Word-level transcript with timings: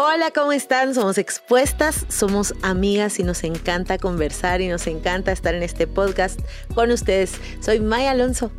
Hola, 0.00 0.30
¿cómo 0.32 0.52
están? 0.52 0.94
Somos 0.94 1.18
expuestas, 1.18 2.06
somos 2.08 2.54
amigas 2.62 3.18
y 3.18 3.24
nos 3.24 3.42
encanta 3.42 3.98
conversar 3.98 4.60
y 4.60 4.68
nos 4.68 4.86
encanta 4.86 5.32
estar 5.32 5.56
en 5.56 5.64
este 5.64 5.88
podcast 5.88 6.38
con 6.72 6.92
ustedes. 6.92 7.32
Soy 7.58 7.80
Maya 7.80 8.12
Alonso. 8.12 8.52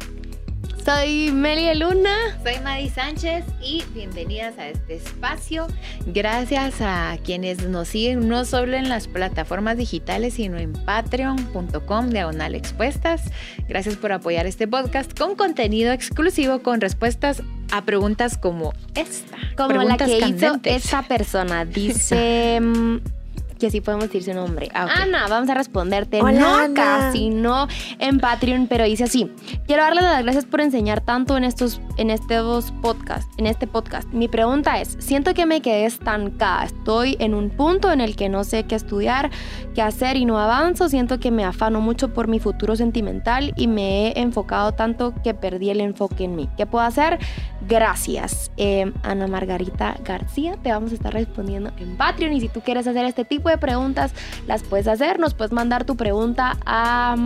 Soy 0.83 1.31
Melia 1.31 1.75
Luna. 1.75 2.37
Soy 2.43 2.59
Madi 2.61 2.89
Sánchez 2.89 3.45
y 3.61 3.85
bienvenidas 3.93 4.57
a 4.57 4.67
este 4.67 4.95
espacio. 4.95 5.67
Gracias 6.07 6.81
a 6.81 7.17
quienes 7.23 7.65
nos 7.65 7.87
siguen 7.87 8.27
no 8.27 8.43
solo 8.43 8.75
en 8.75 8.89
las 8.89 9.07
plataformas 9.07 9.77
digitales, 9.77 10.33
sino 10.33 10.57
en 10.57 10.73
patreon.com 10.73 12.09
diagonal 12.09 12.53
expuestas. 12.53 13.31
Gracias 13.69 13.95
por 13.95 14.11
apoyar 14.11 14.45
este 14.45 14.67
podcast 14.67 15.17
con 15.17 15.35
contenido 15.35 15.93
exclusivo 15.93 16.59
con 16.59 16.81
respuestas 16.81 17.43
a 17.71 17.83
preguntas 17.83 18.37
como 18.37 18.73
esta. 18.95 19.37
Como 19.57 19.83
la 19.83 19.97
que 19.97 20.19
hizo 20.19 20.59
esta 20.63 21.03
persona. 21.03 21.65
Dice 21.79 22.59
que 23.59 23.69
sí 23.69 23.81
podemos 23.81 24.05
decir 24.05 24.23
su 24.23 24.33
nombre. 24.33 24.69
Ah, 24.73 24.87
Ana, 25.01 25.27
vamos 25.27 25.49
a 25.49 25.53
responderte. 25.53 26.21
no 26.21 26.73
casi, 26.73 27.29
no 27.29 27.67
en 27.99 28.19
Patreon, 28.19 28.67
pero 28.67 28.85
dice 28.85 29.03
así. 29.03 29.29
Quiero 29.67 29.83
darle 29.83 30.01
las 30.01 30.23
gracias 30.23 30.45
por 30.45 30.61
enseñar 30.61 31.01
tanto 31.01 31.37
en 31.37 31.43
estos, 31.43 31.81
en 31.99 32.09
estos 32.09 32.71
podcasts, 32.81 33.29
en 33.37 33.45
este 33.45 33.67
podcast. 33.67 34.07
Mi 34.13 34.27
pregunta 34.27 34.79
es, 34.79 34.95
siento 34.99 35.33
que 35.33 35.45
me 35.45 35.61
quedé 35.61 35.85
estancada. 35.85 36.63
Estoy 36.63 37.17
en 37.19 37.33
un 37.33 37.49
punto 37.49 37.91
en 37.91 37.99
el 37.99 38.15
que 38.15 38.29
no 38.29 38.45
sé 38.45 38.63
qué 38.63 38.75
estudiar, 38.75 39.29
qué 39.75 39.81
hacer 39.81 40.15
y 40.15 40.25
no 40.25 40.39
avanzo. 40.39 40.87
Siento 40.87 41.19
que 41.19 41.29
me 41.29 41.43
afano 41.43 41.81
mucho 41.81 42.13
por 42.13 42.29
mi 42.29 42.39
futuro 42.39 42.77
sentimental 42.77 43.53
y 43.57 43.67
me 43.67 44.07
he 44.07 44.21
enfocado 44.21 44.71
tanto 44.71 45.13
que 45.23 45.33
perdí 45.33 45.69
el 45.69 45.81
enfoque 45.81 46.23
en 46.23 46.35
mí. 46.35 46.49
¿Qué 46.55 46.65
puedo 46.65 46.85
hacer? 46.85 47.19
Gracias. 47.67 48.49
Eh, 48.55 48.91
Ana 49.03 49.27
Margarita 49.27 49.97
García, 50.05 50.55
te 50.63 50.71
vamos 50.71 50.91
a 50.91 50.95
estar 50.95 51.13
respondiendo 51.13 51.71
en 51.77 51.97
Patreon 51.97 52.31
y 52.31 52.39
si 52.39 52.47
tú 52.47 52.61
quieres 52.61 52.87
hacer 52.87 53.05
este 53.05 53.25
tipo 53.25 53.49
de 53.49 53.57
preguntas, 53.57 54.13
las 54.47 54.63
puedes 54.63 54.87
hacer. 54.87 55.19
Nos 55.19 55.33
puedes 55.33 55.51
mandar 55.51 55.83
tu 55.83 55.97
pregunta 55.97 56.57
a 56.65 57.17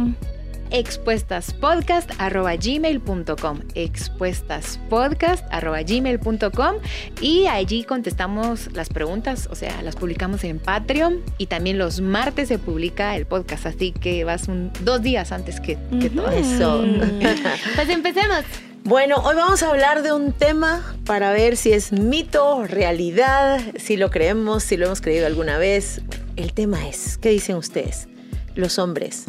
expuestaspodcast.gmail.com 0.73 3.59
expuestaspodcast.gmail.com 3.75 6.75
y 7.21 7.47
allí 7.47 7.83
contestamos 7.83 8.71
las 8.73 8.89
preguntas, 8.89 9.47
o 9.51 9.55
sea, 9.55 9.81
las 9.81 9.95
publicamos 9.95 10.43
en 10.43 10.59
Patreon 10.59 11.21
y 11.37 11.45
también 11.47 11.77
los 11.77 12.01
martes 12.01 12.49
se 12.49 12.59
publica 12.59 13.15
el 13.15 13.25
podcast, 13.25 13.67
así 13.67 13.93
que 13.93 14.25
vas 14.25 14.47
dos 14.81 15.01
días 15.01 15.31
antes 15.31 15.61
que, 15.61 15.77
todo 16.09 16.29
eso. 16.31 16.83
pues 17.75 17.89
empecemos. 17.89 18.43
Bueno, 18.83 19.15
hoy 19.23 19.35
vamos 19.35 19.63
a 19.63 19.69
hablar 19.69 20.03
de 20.03 20.11
un 20.11 20.33
tema 20.33 20.97
para 21.05 21.31
ver 21.31 21.55
si 21.55 21.71
es 21.71 21.93
mito, 21.93 22.67
realidad, 22.67 23.61
si 23.77 23.95
lo 23.95 24.09
creemos, 24.09 24.63
si 24.63 24.75
lo 24.75 24.87
hemos 24.87 24.99
creído 24.99 25.25
alguna 25.25 25.57
vez. 25.57 26.01
El 26.35 26.51
tema 26.51 26.89
es, 26.89 27.17
¿qué 27.17 27.29
dicen 27.29 27.55
ustedes? 27.55 28.09
Los 28.55 28.79
hombres, 28.79 29.27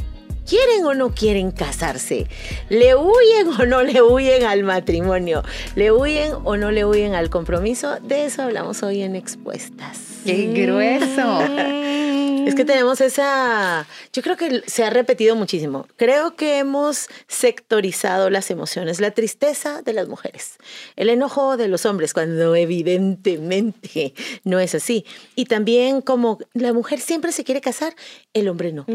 ¿quieren 0.49 0.85
o 0.85 0.95
no 0.95 1.15
quieren 1.15 1.51
casarse? 1.51 2.27
¿Le 2.69 2.95
huyen 2.95 3.49
o 3.59 3.67
no 3.67 3.83
le 3.83 4.03
huyen 4.03 4.45
al 4.45 4.63
matrimonio? 4.63 5.43
¿Le 5.75 5.93
huyen 5.93 6.33
o 6.45 6.57
no 6.57 6.71
le 6.71 6.85
huyen 6.85 7.15
al 7.15 7.31
compromiso? 7.31 7.99
De 8.01 8.25
eso 8.25 8.43
hablamos 8.43 8.83
hoy 8.83 9.03
en 9.03 9.17
Expuestas. 9.17 9.99
¡Qué 10.25 10.53
grueso! 10.55 12.04
Es 12.47 12.55
que 12.55 12.65
tenemos 12.65 13.01
esa, 13.01 13.87
yo 14.13 14.23
creo 14.23 14.37
que 14.37 14.63
se 14.67 14.85
ha 14.85 14.91
repetido 14.91 15.37
muchísimo. 15.37 15.87
Creo 15.97 16.37
que 16.37 16.59
hemos 16.59 17.09
sectorizado 17.27 18.31
las 18.31 18.51
emociones, 18.51 19.01
la 19.01 19.13
tristeza 19.13 19.83
de 19.83 19.93
las 19.93 20.09
mujeres, 20.09 20.59
el 20.97 21.09
enojo 21.09 21.57
de 21.57 21.69
los 21.69 21.87
hombres, 21.87 22.13
cuando 22.13 22.55
evidentemente 22.55 24.15
no 24.45 24.61
es 24.61 24.75
así. 24.75 25.05
Y 25.35 25.47
también 25.47 26.01
como 26.01 26.39
la 26.53 26.73
mujer 26.73 27.01
siempre 27.01 27.33
se 27.33 27.45
quiere 27.45 27.61
casar, 27.61 27.95
el 28.33 28.49
hombre 28.49 28.73
no. 28.73 28.87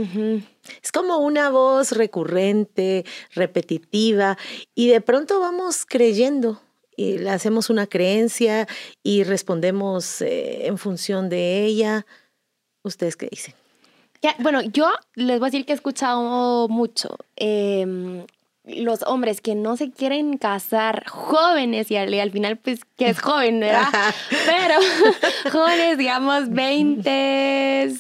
Es 0.83 0.91
como 0.91 1.17
una 1.17 1.49
voz 1.49 1.91
recurrente, 1.93 3.05
repetitiva, 3.33 4.37
y 4.75 4.87
de 4.89 5.01
pronto 5.01 5.39
vamos 5.39 5.85
creyendo 5.85 6.61
y 6.99 7.17
le 7.17 7.29
hacemos 7.29 7.69
una 7.69 7.87
creencia 7.87 8.67
y 9.03 9.23
respondemos 9.23 10.21
eh, 10.21 10.67
en 10.67 10.77
función 10.77 11.29
de 11.29 11.63
ella. 11.63 12.05
¿Ustedes 12.83 13.15
qué 13.15 13.27
dicen? 13.29 13.53
bueno, 14.39 14.61
yo 14.61 14.91
les 15.15 15.39
voy 15.39 15.47
a 15.47 15.51
decir 15.51 15.65
que 15.65 15.71
he 15.71 15.75
escuchado 15.75 16.67
mucho. 16.67 17.17
Em, 17.37 18.25
los 18.65 19.03
hombres 19.03 19.41
que 19.41 19.55
no 19.55 19.77
se 19.77 19.91
quieren 19.91 20.37
casar 20.37 21.07
jóvenes 21.07 21.89
y 21.91 21.95
al, 21.95 22.31
final 22.31 22.57
pues 22.57 22.81
que 22.97 23.09
es 23.09 23.19
joven, 23.19 23.59
¿verdad? 23.59 23.87
Pero 24.29 24.75
jóvenes, 25.51 25.97
digamos, 25.97 26.49
20, 26.49 27.93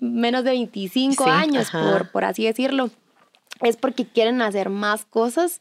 menos 0.00 0.44
de 0.44 0.50
25 0.50 1.24
años, 1.26 1.70
por, 1.70 2.10
por 2.10 2.24
así 2.24 2.44
decirlo, 2.44 2.90
es 3.60 3.76
porque 3.76 4.06
quieren 4.06 4.42
hacer 4.42 4.70
más 4.70 5.04
cosas 5.04 5.60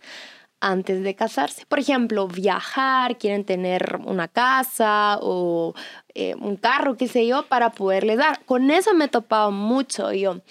antes 0.60 1.04
de 1.04 1.16
casarse. 1.16 1.66
Por 1.68 1.80
ejemplo, 1.80 2.28
viajar, 2.28 3.18
quieren 3.18 3.46
tener 3.46 4.00
una 4.06 4.28
casa 4.28 5.20
o 5.22 5.74
eh, 6.16 6.36
un 6.40 6.56
carro, 6.56 6.98
qué 6.98 7.08
sé 7.08 7.28
yo, 7.28 7.44
para 7.44 7.72
poderles 7.72 8.18
dar. 8.18 8.44
Con 8.46 8.72
eso 8.72 8.94
me 8.94 9.06
he 9.06 9.08
topado 9.08 9.52
mucho 9.52 10.12
yo. 10.14 10.42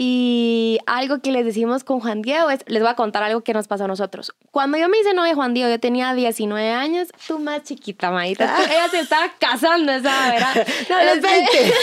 Y 0.00 0.78
algo 0.86 1.20
que 1.20 1.32
les 1.32 1.44
decimos 1.44 1.82
con 1.82 1.98
Juan 1.98 2.22
Diego 2.22 2.50
es, 2.50 2.60
les 2.68 2.80
voy 2.80 2.90
a 2.90 2.94
contar 2.94 3.24
algo 3.24 3.40
que 3.40 3.52
nos 3.52 3.66
pasó 3.66 3.84
a 3.84 3.88
nosotros. 3.88 4.32
Cuando 4.52 4.78
yo 4.78 4.88
me 4.88 4.98
hice 5.00 5.12
novia 5.14 5.34
Juan 5.34 5.54
Diego, 5.54 5.68
yo 5.68 5.80
tenía 5.80 6.14
19 6.14 6.70
años, 6.70 7.08
tú 7.26 7.40
más 7.40 7.64
chiquita, 7.64 8.12
Maita. 8.12 8.62
Ella 8.70 8.88
se 8.88 9.00
estaba 9.00 9.32
casando 9.40 9.90
esa, 9.90 10.30
¿verdad? 10.30 10.66
No, 10.88 11.04
los 11.04 11.20
20. 11.22 11.74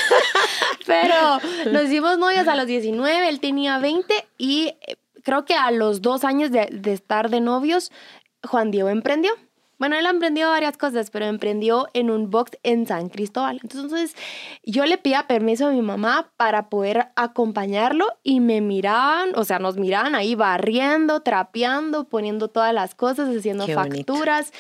Pero 0.86 1.40
nos 1.72 1.84
hicimos 1.84 2.18
novios 2.18 2.48
a 2.48 2.56
los 2.56 2.68
19, 2.68 3.28
él 3.28 3.40
tenía 3.42 3.80
20 3.80 4.14
y 4.38 4.76
eh, 4.88 4.96
creo 5.24 5.44
que 5.44 5.56
a 5.56 5.72
los 5.72 6.02
dos 6.02 6.24
años 6.24 6.52
de, 6.52 6.70
estar 6.86 7.30
de 7.30 7.42
novios, 7.42 7.92
Juan 8.48 8.72
Diego 8.72 8.88
emprendió. 8.90 9.34
Bueno, 9.78 9.98
él 9.98 10.06
emprendió 10.06 10.50
varias 10.50 10.78
cosas, 10.78 11.10
pero 11.10 11.26
emprendió 11.26 11.88
en 11.94 12.10
un 12.10 12.30
box 12.30 12.58
en 12.64 12.88
San 12.88 13.10
Cristóbal. 13.10 13.60
Entonces, 13.62 14.16
yo 14.64 14.86
le 14.86 14.98
pedía 14.98 15.28
permiso 15.28 15.68
a 15.68 15.72
mi 15.72 15.82
mamá 15.82 16.32
para 16.38 16.70
poder 16.70 17.08
acompañarlo 17.16 18.08
y 18.24 18.40
me 18.40 18.62
miraban, 18.62 19.32
o 19.36 19.44
sea, 19.44 19.60
nos 19.60 19.78
miraban 19.78 20.16
ahí 20.16 20.36
barriendo, 20.36 21.22
trapeando, 21.22 22.06
poniendo 22.06 22.48
todas 22.48 22.74
las 22.74 22.96
cosas, 22.96 23.36
haciendo 23.36 23.68
facturas 23.68 24.52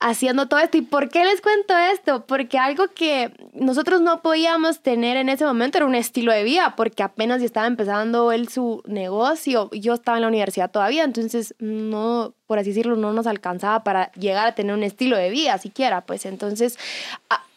haciendo 0.00 0.48
todo 0.48 0.60
esto. 0.60 0.76
¿Y 0.76 0.82
por 0.82 1.08
qué 1.08 1.24
les 1.24 1.40
cuento 1.40 1.76
esto? 1.76 2.26
Porque 2.26 2.58
algo 2.58 2.88
que 2.88 3.32
nosotros 3.52 4.00
no 4.00 4.22
podíamos 4.22 4.80
tener 4.80 5.16
en 5.16 5.28
ese 5.28 5.44
momento 5.44 5.78
era 5.78 5.86
un 5.86 5.94
estilo 5.94 6.32
de 6.32 6.44
vida, 6.44 6.74
porque 6.76 7.02
apenas 7.02 7.42
estaba 7.42 7.66
empezando 7.66 8.32
él 8.32 8.48
su 8.48 8.82
negocio, 8.86 9.70
yo 9.72 9.94
estaba 9.94 10.18
en 10.18 10.22
la 10.22 10.28
universidad 10.28 10.70
todavía, 10.70 11.04
entonces 11.04 11.54
no, 11.58 12.34
por 12.46 12.58
así 12.58 12.70
decirlo, 12.70 12.96
no 12.96 13.12
nos 13.12 13.26
alcanzaba 13.26 13.84
para 13.84 14.12
llegar 14.12 14.46
a 14.46 14.54
tener 14.54 14.74
un 14.74 14.82
estilo 14.82 15.16
de 15.16 15.30
vida 15.30 15.58
siquiera, 15.58 16.02
pues 16.02 16.26
entonces... 16.26 16.78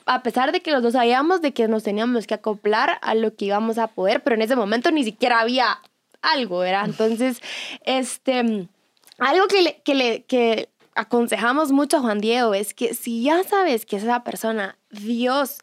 A, 0.10 0.24
pesar 0.24 0.54
de 0.54 0.62
que 0.62 0.72
los 0.72 0.82
dos 0.82 0.94
sabíamos 0.94 1.42
de 1.42 1.52
que 1.52 1.68
nos 1.68 1.84
teníamos 1.84 2.28
que 2.28 2.34
acoplar 2.34 2.98
a 3.02 3.14
lo 3.14 3.36
que 3.36 3.44
íbamos 3.44 3.78
a 3.78 3.88
poder, 3.88 4.24
pero 4.24 4.38
en 4.38 4.42
ese 4.42 4.56
momento 4.56 4.90
ni 4.90 5.04
siquiera 5.04 5.42
había 5.42 5.80
algo, 6.22 6.60
¿verdad? 6.60 6.86
Entonces, 6.86 7.42
este, 7.84 8.70
algo 9.18 9.48
que 9.48 9.62
le, 9.62 9.82
que 9.84 9.96
le, 9.96 10.24
que 10.24 10.70
aconsejamos 10.98 11.72
mucho 11.72 11.98
a 11.98 12.02
Juan 12.02 12.20
Diego 12.20 12.54
es 12.54 12.74
que 12.74 12.94
si 12.94 13.24
ya 13.24 13.44
sabes 13.44 13.86
que 13.86 13.98
esa 13.98 14.24
persona, 14.24 14.78
Dios, 14.90 15.60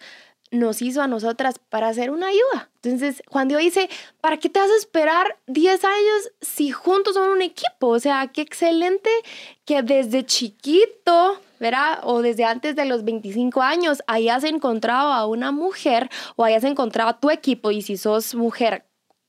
nos 0.51 0.83
hizo 0.83 1.03
a 1.03 1.09
nosotras 1.09 1.59
para 1.59 1.89
hacer 1.89 2.11
una 2.11 2.29
ayuda. 2.29 2.71
Entonces, 2.83 3.23
Juan 3.29 3.49
Diego 3.49 3.63
dice, 3.63 3.91
¿para 4.21 4.37
qué 4.37 4.49
te 4.49 4.61
vas 4.61 4.71
a 4.71 4.77
esperar 4.77 5.37
10 5.47 5.85
años 5.85 6.33
si 6.41 6.71
juntos 6.71 7.15
son 7.15 7.31
un 7.31 7.43
equipo? 7.43 7.89
O 7.89 7.99
sea, 7.99 8.29
qué 8.29 8.43
excelente 8.43 9.11
que 9.65 9.83
desde 9.83 10.25
chiquito, 10.25 11.41
¿verdad? 11.59 12.01
O 12.05 12.23
desde 12.23 12.45
antes 12.45 12.77
de 12.77 12.85
los 12.85 13.05
25 13.05 13.63
años 13.63 14.03
hayas 14.07 14.45
encontrado 14.45 15.13
a 15.13 15.27
una 15.27 15.51
mujer 15.51 16.09
o 16.37 16.45
hayas 16.45 16.65
encontrado 16.65 17.11
a 17.11 17.21
tu 17.21 17.31
equipo 17.31 17.71
y 17.71 17.83
si 17.83 17.97
sos 17.97 18.35
mujer 18.35 18.85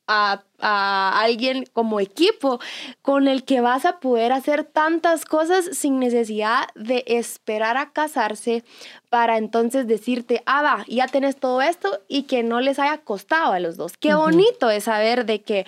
a, 0.07 0.41
alguien 0.59 1.65
como 1.73 1.99
equipo 1.99 2.59
con 3.01 3.27
el 3.27 3.43
que 3.43 3.61
vas 3.61 3.85
a 3.85 3.99
poder 3.99 4.31
hacer 4.31 4.63
tantas 4.63 5.25
cosas 5.25 5.65
sin 5.73 5.99
necesidad 5.99 6.67
de 6.75 7.03
esperar 7.07 7.77
a 7.77 7.91
casarse 7.91 8.63
para 9.09 9.37
entonces 9.37 9.85
decirte, 9.85 10.41
ah, 10.45 10.61
va, 10.61 10.85
ya 10.87 11.07
tenés 11.07 11.35
todo 11.35 11.61
esto 11.61 11.99
y 12.07 12.23
que 12.23 12.41
no 12.41 12.61
les 12.61 12.79
haya 12.79 12.99
costado 12.99 13.51
a 13.51 13.59
los 13.59 13.77
dos. 13.77 13.97
Qué 13.97 14.15
bonito 14.15 14.69
es 14.69 14.85
saber 14.85 15.25
de 15.25 15.41
que 15.41 15.65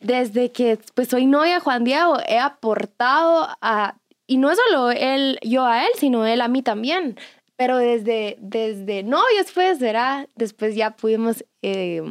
desde 0.00 0.52
que 0.52 0.78
pues 0.94 1.08
soy 1.08 1.26
novia 1.26 1.58
Juan 1.58 1.84
Diego 1.84 2.18
he 2.28 2.38
aportado 2.38 3.48
a 3.62 3.94
y 4.28 4.38
no 4.38 4.50
solo 4.56 4.90
él, 4.90 5.38
yo 5.42 5.64
a 5.64 5.84
él, 5.84 5.90
sino 5.98 6.26
él 6.26 6.40
a 6.40 6.48
mí 6.48 6.62
también. 6.62 7.16
Pero 7.56 7.78
desde, 7.78 8.36
desde 8.38 9.02
novios, 9.02 9.50
pues, 9.54 9.78
¿verdad? 9.78 10.28
Después 10.34 10.74
ya 10.74 10.90
pudimos 10.90 11.44
eh, 11.62 12.02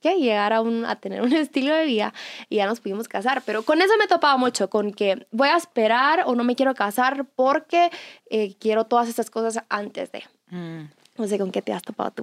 que 0.00 0.16
llegar 0.16 0.52
a, 0.52 0.60
un, 0.60 0.84
a 0.84 0.96
tener 0.96 1.22
un 1.22 1.32
estilo 1.32 1.74
de 1.74 1.86
vida 1.86 2.12
y 2.48 2.56
ya 2.56 2.66
nos 2.66 2.80
pudimos 2.80 3.08
casar. 3.08 3.42
Pero 3.46 3.62
con 3.62 3.80
eso 3.80 3.92
me 3.98 4.06
topaba 4.06 4.36
mucho, 4.36 4.68
con 4.68 4.92
que 4.92 5.26
voy 5.30 5.48
a 5.48 5.56
esperar 5.56 6.24
o 6.26 6.34
no 6.34 6.44
me 6.44 6.56
quiero 6.56 6.74
casar 6.74 7.26
porque 7.36 7.90
eh, 8.30 8.54
quiero 8.58 8.84
todas 8.84 9.08
estas 9.08 9.30
cosas 9.30 9.62
antes 9.68 10.10
de. 10.12 10.24
Mm. 10.50 10.88
No 11.16 11.28
sé 11.28 11.38
con 11.38 11.52
qué 11.52 11.62
te 11.62 11.72
has 11.72 11.82
topado 11.82 12.10
tú, 12.10 12.22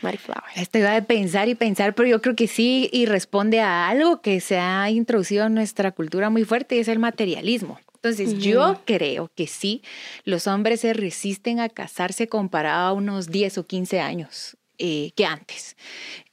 Flower. 0.00 0.44
Esto 0.54 0.78
iba 0.78 0.90
de 0.90 1.00
pensar 1.00 1.48
y 1.48 1.54
pensar, 1.54 1.94
pero 1.94 2.06
yo 2.06 2.20
creo 2.20 2.36
que 2.36 2.48
sí 2.48 2.90
y 2.92 3.06
responde 3.06 3.60
a 3.60 3.88
algo 3.88 4.20
que 4.20 4.40
se 4.40 4.58
ha 4.58 4.90
introducido 4.90 5.46
en 5.46 5.54
nuestra 5.54 5.92
cultura 5.92 6.28
muy 6.28 6.44
fuerte 6.44 6.76
y 6.76 6.80
es 6.80 6.88
el 6.88 6.98
materialismo. 6.98 7.78
Entonces, 8.02 8.38
yo 8.38 8.80
creo 8.86 9.30
que 9.34 9.46
sí, 9.46 9.82
los 10.24 10.46
hombres 10.46 10.80
se 10.80 10.94
resisten 10.94 11.60
a 11.60 11.68
casarse 11.68 12.28
comparado 12.28 12.88
a 12.88 12.92
unos 12.94 13.28
10 13.28 13.58
o 13.58 13.66
15 13.66 14.00
años 14.00 14.56
eh, 14.78 15.12
que 15.14 15.26
antes. 15.26 15.76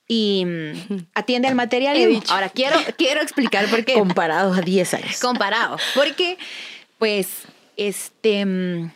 Y 0.07 0.45
mm, 0.45 1.07
atiende 1.13 1.49
al 1.49 1.55
materialismo. 1.55 2.23
Ahora, 2.29 2.47
quiero, 2.47 2.77
quiero 2.97 3.21
explicar 3.21 3.69
por 3.69 3.83
qué. 3.83 3.95
Comparado 3.95 4.53
a 4.53 4.61
10 4.61 4.93
años. 4.93 5.19
Comparado. 5.19 5.77
Porque, 5.93 6.37
pues, 6.97 7.43
este... 7.75 8.45
Mm, 8.45 8.91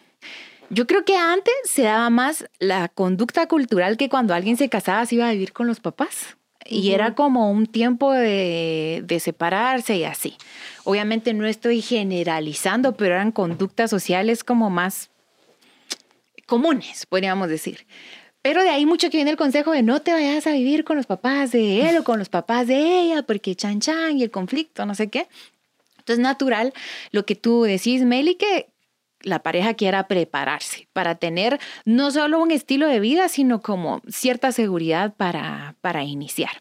yo 0.70 0.88
creo 0.88 1.04
que 1.04 1.18
antes 1.18 1.54
se 1.66 1.82
daba 1.82 2.10
más 2.10 2.46
la 2.60 2.88
conducta 2.88 3.46
cultural 3.48 3.98
que 3.98 4.08
cuando 4.08 4.34
alguien 4.34 4.56
se 4.56 4.70
casaba 4.70 5.06
se 5.06 5.16
iba 5.16 5.28
a 5.28 5.34
vivir 5.34 5.52
con 5.52 5.68
los 5.68 5.82
papás. 5.82 6.38
Y 6.66 6.92
era 6.92 7.16
como 7.16 7.52
un 7.52 7.66
tiempo 7.66 8.14
de, 8.14 9.04
de, 9.06 9.20
separarse 9.20 9.98
y 9.98 10.04
así. 10.04 10.36
Obviamente 10.84 11.34
no 11.34 11.46
estoy 11.46 11.82
generalizando, 11.82 12.96
pero 12.96 13.16
eran 13.16 13.32
conductas 13.32 13.90
sociales 13.90 14.44
como 14.44 14.70
más 14.70 15.10
comunes, 16.46 17.06
podríamos 17.06 17.50
decir. 17.50 17.86
Pero 18.42 18.64
de 18.64 18.70
ahí 18.70 18.86
mucho 18.86 19.10
que 19.10 19.18
viene 19.18 19.32
el 19.32 19.38
consejo 19.38 19.72
de 19.72 19.84
no 19.84 20.02
te 20.02 20.14
vayas 20.14 20.48
a 20.48 20.52
vivir 20.52 20.84
con 20.84 20.98
los 20.98 21.06
papás 21.06 21.52
de 21.52 21.90
él 21.90 21.98
o 21.98 22.04
con 22.04 22.18
los 22.18 22.30
papás 22.30 22.68
de 22.68 23.02
ella, 23.02 23.22
porque 23.24 23.56
chan 23.56 23.80
chan 23.80 24.18
y 24.18 24.24
el 24.24 24.32
conflicto, 24.32 24.86
no 24.86 24.96
sé 24.96 25.10
qué. 25.10 25.28
Entonces, 26.00 26.22
natural 26.24 26.74
lo 27.12 27.26
que 27.26 27.36
tú 27.36 27.64
decís, 27.64 28.04
Meli, 28.04 28.36
que, 28.36 28.71
la 29.24 29.40
pareja 29.40 29.74
quiera 29.74 30.08
prepararse 30.08 30.88
para 30.94 31.16
tener 31.16 31.60
no 31.86 32.12
solo 32.12 32.40
un 32.40 32.52
estilo 32.52 32.88
de 32.88 33.00
vida, 33.00 33.30
sino 33.30 33.62
como 33.62 34.02
cierta 34.08 34.52
seguridad 34.52 35.14
para, 35.16 35.76
para 35.82 36.04
iniciar. 36.04 36.52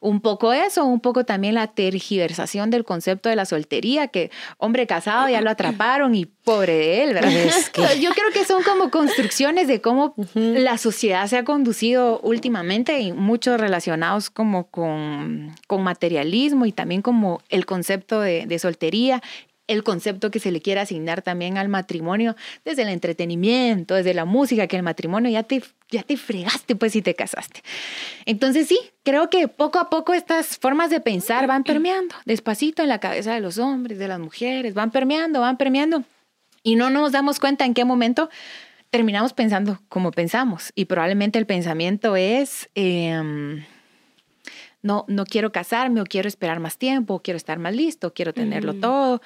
Un 0.00 0.20
poco 0.20 0.52
eso, 0.52 0.84
un 0.84 1.00
poco 1.00 1.24
también 1.24 1.54
la 1.54 1.68
tergiversación 1.68 2.70
del 2.70 2.84
concepto 2.84 3.28
de 3.28 3.36
la 3.36 3.44
soltería, 3.44 4.08
que 4.08 4.30
hombre 4.58 4.86
casado 4.86 5.28
ya 5.28 5.40
lo 5.40 5.50
atraparon 5.50 6.14
y 6.14 6.26
pobre 6.26 6.74
de 6.74 7.04
él, 7.04 7.14
¿verdad? 7.14 7.30
Yo 8.00 8.10
creo 8.10 8.32
que 8.32 8.44
son 8.44 8.62
como 8.62 8.90
construcciones 8.90 9.68
de 9.68 9.80
cómo 9.80 10.14
la 10.34 10.78
sociedad 10.78 11.26
se 11.26 11.36
ha 11.36 11.44
conducido 11.44 12.20
últimamente 12.20 13.00
y 13.00 13.12
muchos 13.12 13.60
relacionados 13.60 14.30
como 14.30 14.70
con, 14.70 15.54
con 15.66 15.82
materialismo 15.82 16.66
y 16.66 16.72
también 16.72 17.02
como 17.02 17.42
el 17.48 17.66
concepto 17.66 18.20
de, 18.20 18.46
de 18.46 18.58
soltería 18.58 19.22
el 19.68 19.84
concepto 19.84 20.30
que 20.30 20.40
se 20.40 20.50
le 20.50 20.60
quiere 20.60 20.80
asignar 20.80 21.22
también 21.22 21.58
al 21.58 21.68
matrimonio, 21.68 22.34
desde 22.64 22.82
el 22.82 22.88
entretenimiento, 22.88 23.94
desde 23.94 24.14
la 24.14 24.24
música, 24.24 24.66
que 24.66 24.76
el 24.76 24.82
matrimonio 24.82 25.30
ya 25.30 25.44
te, 25.44 25.62
ya 25.90 26.02
te 26.02 26.16
fregaste 26.16 26.74
pues 26.74 26.92
si 26.92 27.02
te 27.02 27.14
casaste. 27.14 27.62
Entonces 28.24 28.66
sí, 28.66 28.80
creo 29.04 29.30
que 29.30 29.46
poco 29.46 29.78
a 29.78 29.90
poco 29.90 30.14
estas 30.14 30.58
formas 30.58 30.90
de 30.90 31.00
pensar 31.00 31.46
van 31.46 31.62
permeando, 31.62 32.14
despacito 32.24 32.82
en 32.82 32.88
la 32.88 32.98
cabeza 32.98 33.34
de 33.34 33.40
los 33.40 33.58
hombres, 33.58 33.98
de 33.98 34.08
las 34.08 34.18
mujeres, 34.18 34.74
van 34.74 34.90
permeando, 34.90 35.40
van 35.40 35.56
permeando. 35.56 36.02
Y 36.62 36.74
no 36.74 36.90
nos 36.90 37.12
damos 37.12 37.38
cuenta 37.38 37.64
en 37.64 37.74
qué 37.74 37.84
momento 37.84 38.30
terminamos 38.90 39.32
pensando 39.32 39.80
como 39.88 40.10
pensamos. 40.10 40.72
Y 40.74 40.86
probablemente 40.86 41.38
el 41.38 41.46
pensamiento 41.46 42.16
es... 42.16 42.68
Em, 42.74 43.64
no, 44.82 45.04
no 45.08 45.24
quiero 45.24 45.52
casarme 45.52 46.00
o 46.00 46.04
quiero 46.04 46.28
esperar 46.28 46.60
más 46.60 46.78
tiempo, 46.78 47.14
o 47.14 47.22
quiero 47.22 47.36
estar 47.36 47.58
más 47.58 47.74
listo, 47.74 48.14
quiero 48.14 48.32
tenerlo 48.32 48.74
todo, 48.74 49.20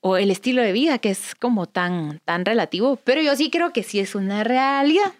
o 0.00 0.16
el 0.16 0.30
estilo 0.30 0.62
de 0.62 0.72
vida 0.72 0.98
que 0.98 1.10
es 1.10 1.34
como 1.34 1.66
tan, 1.66 2.20
tan 2.24 2.44
relativo, 2.44 2.96
pero 3.04 3.20
yo 3.20 3.34
sí 3.36 3.50
creo 3.50 3.72
que 3.72 3.82
sí 3.82 4.00
es 4.00 4.14
una 4.14 4.44
realidad. 4.44 5.12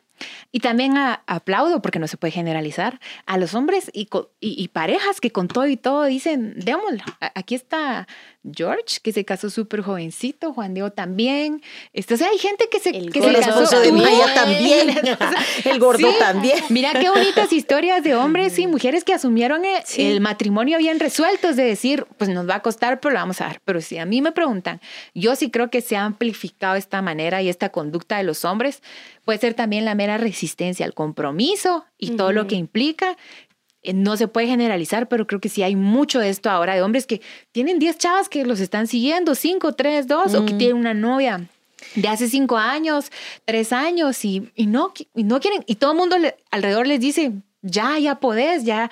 Y 0.50 0.60
también 0.60 0.94
aplaudo, 0.96 1.82
porque 1.82 1.98
no 1.98 2.08
se 2.08 2.16
puede 2.16 2.30
generalizar, 2.30 3.00
a 3.26 3.36
los 3.36 3.54
hombres 3.54 3.90
y, 3.92 4.08
y, 4.40 4.68
parejas 4.68 5.20
que 5.20 5.30
con 5.30 5.46
todo 5.46 5.66
y 5.66 5.76
todo 5.76 6.04
dicen, 6.04 6.54
démoslo, 6.56 7.04
aquí 7.34 7.54
está 7.54 8.08
George, 8.54 8.98
que 9.02 9.12
se 9.12 9.24
casó 9.24 9.50
súper 9.50 9.82
jovencito, 9.82 10.52
Juan 10.52 10.74
Diego 10.74 10.90
también. 10.90 11.62
Este, 11.92 12.14
o 12.14 12.16
sea, 12.16 12.28
hay 12.28 12.38
gente 12.38 12.68
que 12.70 12.78
se, 12.78 12.90
el 12.90 13.12
que 13.12 13.20
se 13.20 13.32
casó. 13.32 13.80
de 13.80 13.92
Maya 13.92 14.34
también. 14.34 14.90
el 15.64 15.78
gordo 15.78 16.08
también. 16.18 16.58
Mira 16.68 16.92
qué 16.92 17.08
bonitas 17.08 17.52
historias 17.52 18.02
de 18.02 18.14
hombres 18.14 18.58
y 18.58 18.66
mujeres 18.66 19.04
que 19.04 19.14
asumieron 19.14 19.62
el, 19.96 20.20
matrimonio 20.20 20.78
bien 20.78 21.00
resueltos, 21.00 21.56
de 21.56 21.64
decir, 21.64 22.06
pues 22.18 22.30
nos 22.30 22.48
va 22.48 22.56
a 22.56 22.62
costar, 22.62 23.00
pero 23.00 23.12
lo 23.14 23.20
vamos 23.20 23.40
a 23.40 23.46
dar. 23.46 23.60
Pero 23.64 23.80
si 23.80 23.98
a 23.98 24.06
mí 24.06 24.22
me 24.22 24.32
preguntan, 24.32 24.80
yo 25.14 25.36
sí 25.36 25.50
creo 25.50 25.70
que 25.70 25.80
se 25.80 25.96
ha 25.96 26.04
amplificado 26.04 26.76
esta 26.76 27.02
manera 27.02 27.42
y 27.42 27.48
esta 27.48 27.70
conducta 27.70 28.16
de 28.18 28.24
los 28.24 28.44
hombres. 28.44 28.82
Puede 29.24 29.40
ser 29.40 29.54
también 29.54 29.84
la 29.84 29.96
mera 29.96 30.18
resistencia 30.18 30.86
al 30.86 30.94
compromiso 30.94 31.84
y 31.98 32.10
todo 32.10 32.30
lo 32.30 32.46
que 32.46 32.54
implica 32.54 33.12
eh, 33.12 33.45
no 33.94 34.16
se 34.16 34.28
puede 34.28 34.46
generalizar, 34.46 35.08
pero 35.08 35.26
creo 35.26 35.40
que 35.40 35.48
sí 35.48 35.62
hay 35.62 35.76
mucho 35.76 36.20
de 36.20 36.28
esto 36.28 36.50
ahora 36.50 36.74
de 36.74 36.82
hombres 36.82 37.06
que 37.06 37.20
tienen 37.52 37.78
10 37.78 37.98
chavas 37.98 38.28
que 38.28 38.44
los 38.44 38.60
están 38.60 38.86
siguiendo, 38.86 39.34
5, 39.34 39.72
3, 39.72 40.06
2, 40.06 40.34
o 40.34 40.46
que 40.46 40.54
mm. 40.54 40.58
tienen 40.58 40.76
una 40.76 40.94
novia 40.94 41.46
de 41.94 42.08
hace 42.08 42.28
5 42.28 42.56
años, 42.56 43.10
3 43.44 43.72
años 43.72 44.24
y, 44.24 44.50
y, 44.54 44.66
no, 44.66 44.92
y 45.14 45.24
no 45.24 45.40
quieren, 45.40 45.62
y 45.66 45.76
todo 45.76 45.92
el 45.92 45.98
mundo 45.98 46.16
alrededor 46.50 46.86
les 46.86 47.00
dice, 47.00 47.32
ya, 47.62 47.98
ya 47.98 48.20
podés, 48.20 48.64
ya, 48.64 48.90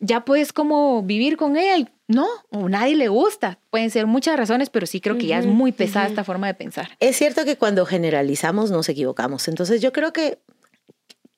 ya 0.00 0.24
puedes 0.24 0.52
como 0.52 1.02
vivir 1.02 1.36
con 1.36 1.56
ella 1.56 1.76
y 1.78 1.88
no, 2.08 2.26
o 2.50 2.70
nadie 2.70 2.96
le 2.96 3.08
gusta. 3.08 3.58
Pueden 3.68 3.90
ser 3.90 4.06
muchas 4.06 4.38
razones, 4.38 4.70
pero 4.70 4.86
sí 4.86 4.98
creo 5.00 5.18
que 5.18 5.26
ya 5.26 5.38
es 5.38 5.46
muy 5.46 5.72
pesada 5.72 6.06
esta 6.06 6.24
forma 6.24 6.46
de 6.46 6.54
pensar. 6.54 6.88
Es 7.00 7.16
cierto 7.16 7.44
que 7.44 7.56
cuando 7.56 7.84
generalizamos 7.84 8.70
nos 8.70 8.88
equivocamos. 8.88 9.46
Entonces 9.46 9.82
yo 9.82 9.92
creo 9.92 10.14
que 10.14 10.38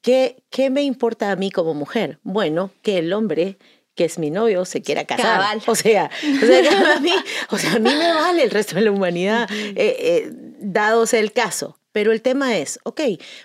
¿Qué, 0.02 0.42
¿Qué 0.50 0.70
me 0.70 0.82
importa 0.82 1.30
a 1.30 1.36
mí 1.36 1.50
como 1.50 1.74
mujer? 1.74 2.18
Bueno, 2.22 2.70
que 2.82 2.98
el 2.98 3.12
hombre 3.12 3.58
que 3.94 4.04
es 4.04 4.18
mi 4.18 4.30
novio 4.30 4.64
se 4.64 4.80
quiera 4.80 5.04
casar. 5.04 5.58
O 5.66 5.74
sea, 5.74 6.10
o 6.42 6.46
sea, 6.46 6.96
a 6.96 7.00
mí, 7.00 7.12
o 7.50 7.58
sea, 7.58 7.72
a 7.74 7.78
mí 7.78 7.90
me 7.90 8.12
vale 8.14 8.44
el 8.44 8.50
resto 8.50 8.76
de 8.76 8.82
la 8.82 8.92
humanidad, 8.92 9.46
eh, 9.52 9.74
eh, 9.76 10.30
dado 10.58 11.04
sea 11.04 11.20
el 11.20 11.32
caso. 11.32 11.76
Pero 11.92 12.12
el 12.12 12.22
tema 12.22 12.56
es, 12.56 12.78
ok, 12.84 13.00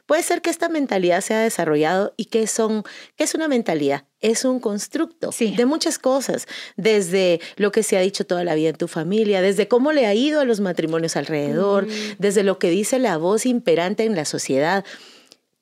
puede 0.06 0.22
ser 0.22 0.44
que 0.44 0.52
esta 0.52 0.70
mentalidad 0.70 1.22
se 1.22 1.34
ha 1.34 1.40
desarrollado 1.40 2.14
y 2.16 2.26
que 2.26 2.46
son, 2.46 2.84
¿qué 3.16 3.24
es 3.24 3.34
una 3.34 3.48
mentalidad? 3.48 4.06
Es 4.22 4.46
un 4.46 4.60
constructo 4.60 5.32
de 5.32 5.66
muchas 5.66 5.98
cosas, 5.98 6.48
desde 6.78 7.42
lo 7.56 7.72
que 7.72 7.82
se 7.82 7.98
ha 7.98 8.02
dicho 8.02 8.26
toda 8.26 8.44
la 8.44 8.54
vida 8.54 8.70
en 8.70 8.76
tu 8.76 8.88
familia, 8.88 9.42
desde 9.42 9.68
cómo 9.68 9.94
le 9.94 10.06
ha 10.06 10.14
ido 10.14 10.40
a 10.40 10.46
los 10.46 10.60
matrimonios 10.60 11.16
alrededor, 11.16 11.88
desde 12.20 12.44
lo 12.44 12.60
que 12.60 12.70
dice 12.70 13.00
la 13.00 13.18
voz 13.18 13.48
imperante 13.48 14.04
en 14.04 14.16
la 14.16 14.26
sociedad 14.26 14.86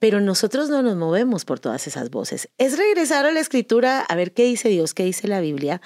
pero 0.04 0.20
nosotros 0.20 0.70
no 0.70 0.82
nos 0.82 0.98
movemos 0.98 1.46
por 1.46 1.62
todas 1.62 1.88
esas 1.88 2.10
voces. 2.10 2.50
Es 2.58 2.78
regresar 2.78 3.26
a 3.26 3.32
la 3.32 3.40
escritura 3.40 4.02
a 4.02 4.16
ver 4.16 4.34
qué 4.34 4.44
dice 4.44 4.68
Dios, 4.68 4.94
qué 4.94 5.06
dice 5.06 5.30
la 5.30 5.40
Biblia. 5.40 5.80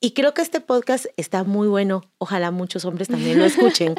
Y 0.00 0.12
creo 0.12 0.34
que 0.34 0.42
este 0.42 0.60
podcast 0.60 1.06
está 1.16 1.42
muy 1.42 1.66
bueno. 1.66 2.02
Ojalá 2.18 2.52
muchos 2.52 2.84
hombres 2.84 3.08
también 3.08 3.40
lo 3.40 3.44
escuchen, 3.44 3.96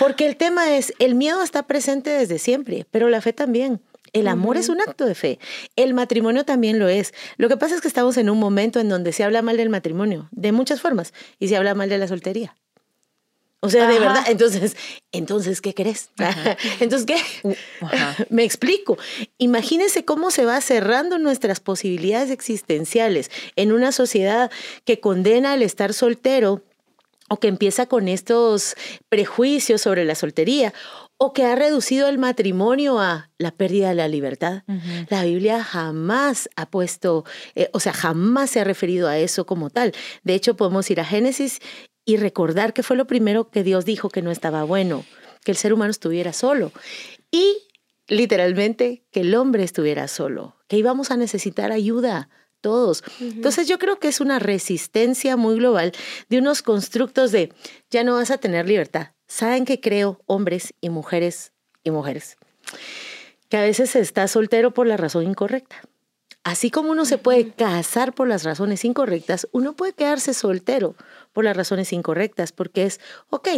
porque 0.00 0.26
el 0.26 0.36
tema 0.36 0.76
es, 0.76 0.92
el 0.98 1.14
miedo 1.14 1.44
está 1.44 1.68
presente 1.68 2.10
desde 2.10 2.40
siempre, 2.40 2.88
pero 2.90 3.08
la 3.08 3.20
fe 3.20 3.32
también. 3.32 3.80
El 4.12 4.26
amor 4.26 4.56
es 4.56 4.68
un 4.68 4.80
acto 4.80 5.06
de 5.06 5.14
fe. 5.14 5.38
El 5.76 5.94
matrimonio 5.94 6.44
también 6.44 6.80
lo 6.80 6.88
es. 6.88 7.14
Lo 7.36 7.48
que 7.48 7.56
pasa 7.56 7.76
es 7.76 7.80
que 7.80 7.86
estamos 7.86 8.16
en 8.16 8.28
un 8.28 8.40
momento 8.40 8.80
en 8.80 8.88
donde 8.88 9.12
se 9.12 9.22
habla 9.22 9.42
mal 9.42 9.56
del 9.56 9.68
matrimonio, 9.68 10.28
de 10.32 10.50
muchas 10.50 10.80
formas, 10.80 11.14
y 11.38 11.46
se 11.46 11.56
habla 11.56 11.76
mal 11.76 11.88
de 11.88 11.98
la 11.98 12.08
soltería. 12.08 12.56
O 13.64 13.70
sea, 13.70 13.88
de 13.88 13.98
verdad, 13.98 14.24
entonces, 14.28 14.76
entonces, 15.10 15.62
¿qué 15.62 15.72
crees? 15.72 16.10
entonces, 16.80 17.06
¿qué? 17.06 17.56
Me 18.28 18.44
explico. 18.44 18.98
Imagínense 19.38 20.04
cómo 20.04 20.30
se 20.30 20.44
va 20.44 20.60
cerrando 20.60 21.18
nuestras 21.18 21.60
posibilidades 21.60 22.30
existenciales 22.30 23.30
en 23.56 23.72
una 23.72 23.90
sociedad 23.90 24.50
que 24.84 25.00
condena 25.00 25.54
al 25.54 25.62
estar 25.62 25.94
soltero 25.94 26.60
o 27.30 27.40
que 27.40 27.48
empieza 27.48 27.86
con 27.86 28.06
estos 28.06 28.76
prejuicios 29.08 29.80
sobre 29.80 30.04
la 30.04 30.14
soltería 30.14 30.74
o 31.16 31.32
que 31.32 31.46
ha 31.46 31.54
reducido 31.54 32.08
el 32.08 32.18
matrimonio 32.18 33.00
a 33.00 33.30
la 33.38 33.50
pérdida 33.50 33.88
de 33.88 33.94
la 33.94 34.08
libertad. 34.08 34.62
La 35.08 35.24
Biblia 35.24 35.64
jamás 35.64 36.50
ha 36.54 36.66
puesto, 36.66 37.24
eh, 37.54 37.70
o 37.72 37.80
sea, 37.80 37.94
jamás 37.94 38.50
se 38.50 38.60
ha 38.60 38.64
referido 38.64 39.08
a 39.08 39.16
eso 39.16 39.46
como 39.46 39.70
tal. 39.70 39.92
De 40.22 40.34
hecho, 40.34 40.54
podemos 40.54 40.90
ir 40.90 41.00
a 41.00 41.04
Génesis 41.06 41.60
y 42.04 42.16
recordar 42.16 42.72
que 42.72 42.82
fue 42.82 42.96
lo 42.96 43.06
primero 43.06 43.48
que 43.50 43.62
Dios 43.62 43.84
dijo 43.84 44.08
que 44.08 44.22
no 44.22 44.30
estaba 44.30 44.64
bueno, 44.64 45.04
que 45.44 45.52
el 45.52 45.56
ser 45.56 45.72
humano 45.72 45.90
estuviera 45.90 46.32
solo 46.32 46.72
y 47.30 47.58
literalmente 48.08 49.04
que 49.10 49.20
el 49.20 49.34
hombre 49.34 49.62
estuviera 49.62 50.08
solo, 50.08 50.56
que 50.68 50.76
íbamos 50.76 51.10
a 51.10 51.16
necesitar 51.16 51.72
ayuda 51.72 52.28
todos. 52.60 53.04
Entonces 53.20 53.68
yo 53.68 53.78
creo 53.78 53.98
que 53.98 54.08
es 54.08 54.22
una 54.22 54.38
resistencia 54.38 55.36
muy 55.36 55.56
global 55.56 55.92
de 56.30 56.38
unos 56.38 56.62
constructos 56.62 57.30
de 57.30 57.52
ya 57.90 58.04
no 58.04 58.14
vas 58.14 58.30
a 58.30 58.38
tener 58.38 58.66
libertad. 58.66 59.08
¿Saben 59.26 59.66
que 59.66 59.80
creo 59.80 60.20
hombres 60.26 60.72
y 60.80 60.88
mujeres 60.88 61.52
y 61.82 61.90
mujeres? 61.90 62.36
Que 63.50 63.58
a 63.58 63.62
veces 63.62 63.90
se 63.90 64.00
está 64.00 64.28
soltero 64.28 64.72
por 64.72 64.86
la 64.86 64.96
razón 64.96 65.24
incorrecta. 65.24 65.76
Así 66.42 66.70
como 66.70 66.90
uno 66.90 67.04
se 67.04 67.18
puede 67.18 67.50
casar 67.50 68.14
por 68.14 68.28
las 68.28 68.44
razones 68.44 68.84
incorrectas, 68.84 69.48
uno 69.52 69.74
puede 69.74 69.92
quedarse 69.92 70.34
soltero 70.34 70.94
por 71.34 71.44
las 71.44 71.54
razones 71.54 71.92
incorrectas, 71.92 72.52
porque 72.52 72.84
es, 72.84 73.00
ok, 73.28 73.48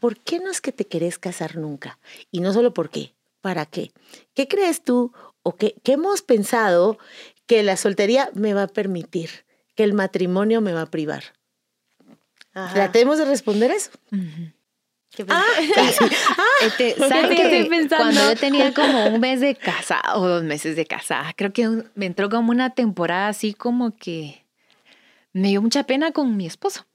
¿por 0.00 0.18
qué 0.18 0.40
no 0.40 0.50
es 0.50 0.60
que 0.60 0.72
te 0.72 0.86
querés 0.86 1.20
casar 1.20 1.56
nunca? 1.56 2.00
Y 2.32 2.40
no 2.40 2.52
solo 2.52 2.74
por 2.74 2.90
qué, 2.90 3.14
¿para 3.40 3.66
qué? 3.66 3.92
¿Qué 4.34 4.48
crees 4.48 4.82
tú 4.82 5.12
o 5.44 5.54
qué, 5.54 5.76
qué 5.84 5.92
hemos 5.92 6.22
pensado 6.22 6.98
que 7.46 7.62
la 7.62 7.76
soltería 7.76 8.30
me 8.34 8.54
va 8.54 8.64
a 8.64 8.68
permitir, 8.68 9.30
que 9.76 9.84
el 9.84 9.92
matrimonio 9.92 10.60
me 10.60 10.72
va 10.72 10.82
a 10.82 10.90
privar? 10.90 11.22
¿Tratemos 12.72 13.18
de 13.18 13.26
responder 13.26 13.70
eso? 13.70 13.90
Ah, 15.28 15.44
este, 16.62 16.96
¿sabe 16.96 17.36
que 17.36 17.88
cuando 17.88 18.20
yo 18.20 18.36
tenía 18.36 18.74
como 18.74 19.06
un 19.06 19.20
mes 19.20 19.40
de 19.40 19.54
casa 19.54 20.02
o 20.16 20.26
dos 20.26 20.42
meses 20.42 20.74
de 20.74 20.86
casa, 20.86 21.32
creo 21.36 21.52
que 21.52 21.84
me 21.94 22.06
entró 22.06 22.28
como 22.28 22.50
una 22.50 22.70
temporada 22.70 23.28
así 23.28 23.54
como 23.54 23.96
que 23.96 24.44
me 25.32 25.48
dio 25.48 25.62
mucha 25.62 25.84
pena 25.84 26.12
con 26.12 26.36
mi 26.36 26.46
esposo. 26.46 26.86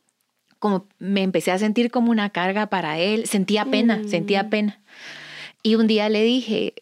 Como 0.59 0.87
me 0.99 1.23
empecé 1.23 1.51
a 1.51 1.59
sentir 1.59 1.89
como 1.89 2.11
una 2.11 2.29
carga 2.29 2.67
para 2.67 2.99
él, 2.99 3.25
sentía 3.27 3.65
pena, 3.65 4.01
sentía 4.07 4.43
mm. 4.43 4.49
pena. 4.49 4.81
Y 5.63 5.75
un 5.75 5.87
día 5.87 6.09
le 6.09 6.23
dije, 6.23 6.73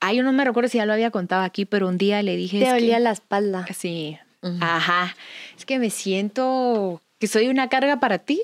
ay, 0.00 0.18
yo 0.18 0.22
no 0.22 0.32
me 0.32 0.44
recuerdo 0.44 0.68
si 0.68 0.78
ya 0.78 0.86
lo 0.86 0.92
había 0.92 1.10
contado 1.10 1.42
aquí, 1.42 1.64
pero 1.64 1.88
un 1.88 1.98
día 1.98 2.22
le 2.22 2.36
dije... 2.36 2.60
Te 2.60 2.70
dolía 2.70 2.98
la 2.98 3.10
espalda. 3.10 3.66
Sí, 3.74 4.18
ajá. 4.60 5.16
Es 5.56 5.64
que 5.64 5.78
me 5.78 5.90
siento 5.90 7.00
que 7.18 7.26
soy 7.26 7.48
una 7.48 7.68
carga 7.68 8.00
para 8.00 8.18
ti. 8.18 8.42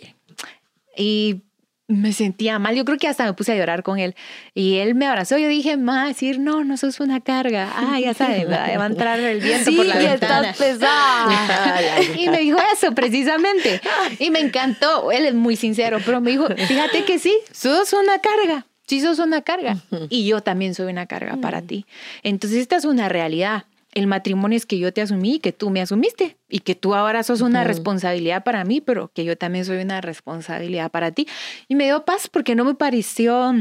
Y 0.97 1.43
me 1.89 2.13
sentía 2.13 2.59
mal. 2.59 2.75
Yo 2.75 2.85
creo 2.85 2.99
que 2.99 3.09
hasta 3.09 3.25
me 3.25 3.33
puse 3.33 3.53
a 3.53 3.57
llorar 3.57 3.83
con 3.83 3.99
él. 3.99 4.15
Y 4.55 4.77
él 4.77 4.95
me 4.95 5.07
abrazó. 5.07 5.39
Yo 5.39 5.49
dije, 5.49 5.77
ma, 5.77 6.09
decir, 6.09 6.41
no, 6.41 6.65
no 6.65 6.77
sos 6.77 7.01
una 7.01 7.21
carga. 7.21 7.73
Ah, 7.75 8.01
ya 8.01 8.15
sabes, 8.15 8.49
va 8.49 8.65
a 8.65 8.87
entrar 8.87 9.21
el 9.21 9.41
viento 9.41 9.71
por 9.73 9.87
la 9.87 9.97
ventana. 9.97 10.51
estás 10.51 10.57
pesada. 10.57 12.03
y 12.17 12.29
me 12.29 12.39
dijo 12.39 12.59
eso 12.73 12.93
precisamente. 12.93 13.81
Y 14.19 14.31
me 14.31 14.41
encantó. 14.41 15.13
Él 15.13 15.27
es 15.27 15.35
muy 15.35 15.57
sincero, 15.57 15.99
pero 16.05 16.21
me 16.21 16.33
dijo, 16.33 16.47
fíjate 16.49 17.05
que 17.05 17.19
sí, 17.19 17.37
sos 17.53 17.93
una 17.93 18.19
carga. 18.19 18.67
Sí, 18.87 19.01
sos 19.01 19.19
una 19.19 19.43
carga. 19.43 19.79
Y 20.09 20.27
yo 20.27 20.43
también 20.43 20.75
soy 20.75 20.93
una 20.93 21.07
carga 21.07 21.37
para 21.37 21.61
mm. 21.61 21.67
ti. 21.67 21.87
Entonces, 22.23 22.61
esta 22.61 22.77
es 22.77 22.85
una 22.85 23.09
realidad 23.09 23.65
el 23.97 24.07
matrimonio 24.07 24.59
es 24.59 24.67
que 24.67 24.79
yo 24.79 24.93
te 24.93 25.01
asumí 25.01 25.37
y 25.37 25.39
que 25.39 25.53
tú 25.53 25.71
me 25.71 25.81
asumiste 25.81 26.37
y 26.51 26.59
que 26.59 26.75
tú 26.75 26.95
ahora 26.95 27.23
sos 27.23 27.41
una 27.41 27.65
responsabilidad 27.65 28.45
para 28.45 28.63
mí, 28.63 28.83
pero 28.83 29.11
que 29.15 29.25
yo 29.25 29.39
también 29.39 29.65
soy 29.65 29.79
una 29.79 30.03
responsabilidad 30.03 30.91
para 30.91 31.13
ti. 31.13 31.27
Y 31.67 31.77
me 31.77 31.85
dio 31.85 32.05
paz 32.05 32.29
porque 32.29 32.55
no 32.55 32.67
me 32.67 32.75
pareció 32.75 33.55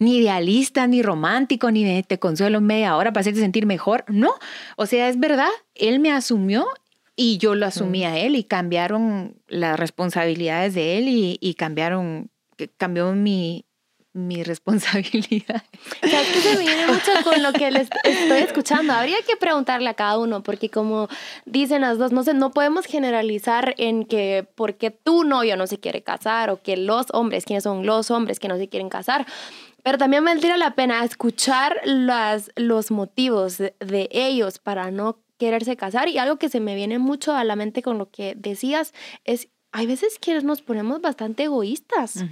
ni 0.00 0.16
idealista, 0.16 0.86
ni 0.86 1.02
romántico, 1.02 1.70
ni 1.70 1.84
de 1.84 2.02
te 2.02 2.18
consuelo 2.18 2.62
media 2.62 2.96
hora 2.96 3.12
para 3.12 3.20
hacerte 3.20 3.40
sentir 3.40 3.66
mejor. 3.66 4.06
No, 4.08 4.32
o 4.76 4.86
sea, 4.86 5.10
es 5.10 5.20
verdad, 5.20 5.50
él 5.74 6.00
me 6.00 6.10
asumió 6.10 6.66
y 7.14 7.36
yo 7.36 7.54
lo 7.54 7.66
asumí 7.66 8.06
a 8.06 8.16
él 8.16 8.36
y 8.36 8.44
cambiaron 8.44 9.36
las 9.46 9.78
responsabilidades 9.78 10.72
de 10.72 10.96
él 10.96 11.08
y, 11.08 11.36
y 11.42 11.52
cambiaron, 11.52 12.30
cambió 12.78 13.12
mi, 13.12 13.66
mi 14.14 14.44
responsabilidad. 14.44 15.64
O 16.02 16.06
sea, 16.06 16.22
es 16.22 16.28
que 16.28 16.40
se 16.40 16.56
viene 16.56 16.86
mucho 16.86 17.10
con 17.24 17.42
lo 17.42 17.52
que 17.52 17.70
les 17.70 17.88
estoy 18.04 18.38
escuchando. 18.38 18.92
Habría 18.92 19.18
que 19.26 19.36
preguntarle 19.36 19.90
a 19.90 19.94
cada 19.94 20.18
uno, 20.18 20.42
porque 20.42 20.70
como 20.70 21.08
dicen 21.44 21.82
las 21.82 21.98
dos, 21.98 22.12
no 22.12 22.22
sé, 22.22 22.32
no 22.32 22.52
podemos 22.52 22.86
generalizar 22.86 23.74
en 23.76 24.04
que 24.04 24.48
porque 24.54 24.90
tu 24.90 25.24
novio 25.24 25.56
no 25.56 25.66
se 25.66 25.80
quiere 25.80 26.02
casar 26.02 26.50
o 26.50 26.62
que 26.62 26.76
los 26.76 27.06
hombres, 27.12 27.44
quiénes 27.44 27.64
son 27.64 27.84
los 27.84 28.10
hombres 28.12 28.38
que 28.38 28.48
no 28.48 28.56
se 28.56 28.68
quieren 28.68 28.88
casar. 28.88 29.26
Pero 29.82 29.98
también 29.98 30.24
valdría 30.24 30.56
la 30.56 30.76
pena 30.76 31.04
escuchar 31.04 31.80
las, 31.84 32.50
los 32.56 32.90
motivos 32.90 33.58
de, 33.58 34.08
ellos 34.12 34.58
para 34.60 34.90
no 34.92 35.18
quererse 35.38 35.76
casar. 35.76 36.08
Y 36.08 36.18
algo 36.18 36.38
que 36.38 36.48
se 36.48 36.60
me 36.60 36.76
viene 36.76 36.98
mucho 36.98 37.34
a 37.34 37.42
la 37.42 37.56
mente 37.56 37.82
con 37.82 37.98
lo 37.98 38.10
que 38.10 38.34
decías 38.36 38.94
es, 39.24 39.48
hay 39.72 39.86
veces 39.86 40.18
que 40.20 40.40
nos 40.40 40.62
ponemos 40.62 41.00
bastante 41.00 41.42
egoístas. 41.42 42.24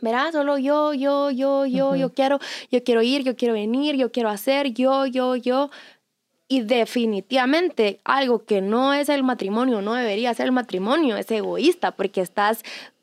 Verá, 0.00 0.30
solo 0.32 0.58
yo, 0.58 0.94
yo, 0.94 1.30
yo, 1.30 1.66
yo, 1.66 1.96
yo 1.96 2.12
quiero, 2.12 2.38
yo 2.70 2.84
quiero 2.84 3.02
ir, 3.02 3.24
yo 3.24 3.36
quiero 3.36 3.54
venir, 3.54 3.96
yo 3.96 4.12
quiero 4.12 4.28
hacer, 4.28 4.72
yo, 4.72 5.06
yo, 5.06 5.34
yo. 5.36 5.70
Y 6.46 6.62
definitivamente 6.62 8.00
algo 8.04 8.44
que 8.44 8.60
no 8.60 8.94
es 8.94 9.08
el 9.08 9.22
matrimonio, 9.22 9.82
no 9.82 9.94
debería 9.94 10.32
ser 10.34 10.46
el 10.46 10.52
matrimonio, 10.52 11.16
es 11.16 11.30
egoísta, 11.30 11.92
porque 11.92 12.20
estás 12.20 12.62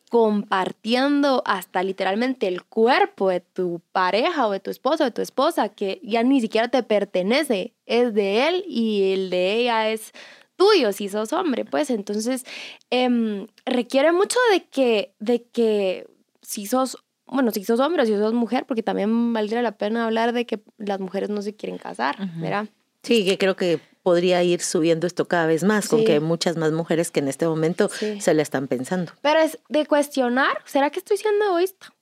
compartiendo 0.09 1.43
hasta 1.45 1.83
literalmente 1.83 2.47
el 2.47 2.63
cuerpo 2.63 3.29
de 3.29 3.41
tu 3.41 3.81
pareja 3.91 4.47
o 4.47 4.51
de 4.51 4.59
tu 4.59 4.71
esposo 4.71 5.03
o 5.03 5.07
de 5.07 5.11
tu 5.11 5.21
esposa, 5.21 5.69
que 5.69 5.99
ya 6.03 6.23
ni 6.23 6.39
siquiera 6.41 6.69
te 6.69 6.83
pertenece, 6.83 7.73
es 7.85 8.13
de 8.13 8.47
él 8.47 8.63
y 8.67 9.13
el 9.13 9.29
de 9.29 9.55
ella 9.55 9.89
es 9.89 10.13
tuyo 10.55 10.93
si 10.93 11.09
sos 11.09 11.33
hombre, 11.33 11.65
pues. 11.65 11.89
Entonces 11.89 12.45
em, 12.89 13.47
requiere 13.65 14.11
mucho 14.11 14.39
de 14.51 14.63
que, 14.63 15.13
de 15.19 15.43
que 15.43 16.07
si 16.45 16.65
sos, 16.65 16.97
bueno, 17.25 17.51
si 17.51 17.63
sos 17.63 17.79
hombre 17.79 18.03
o 18.03 18.05
si 18.05 18.15
sos 18.15 18.33
mujer, 18.33 18.65
porque 18.65 18.83
también 18.83 19.33
valdría 19.33 19.61
la 19.61 19.77
pena 19.77 20.05
hablar 20.05 20.33
de 20.33 20.45
que 20.45 20.61
las 20.77 20.99
mujeres 20.99 21.29
no 21.29 21.41
se 21.41 21.55
quieren 21.55 21.77
casar, 21.77 22.17
¿verdad? 22.37 22.67
Sí, 23.03 23.25
que 23.25 23.37
creo 23.37 23.55
que 23.55 23.79
podría 24.01 24.43
ir 24.43 24.61
subiendo 24.61 25.07
esto 25.07 25.27
cada 25.27 25.47
vez 25.47 25.63
más, 25.63 25.87
con 25.87 26.03
que 26.05 26.13
hay 26.13 26.19
muchas 26.19 26.57
más 26.57 26.71
mujeres 26.71 27.11
que 27.11 27.19
en 27.19 27.27
este 27.27 27.47
momento 27.47 27.89
se 27.89 28.33
la 28.33 28.41
están 28.41 28.67
pensando. 28.67 29.11
Pero 29.21 29.39
es 29.39 29.59
de 29.69 29.85
cuestionar, 29.85 30.61
¿será 30.65 30.89
que 30.91 30.99
estoy 30.99 31.17
siendo 31.17 31.45
egoísta? 31.45 31.93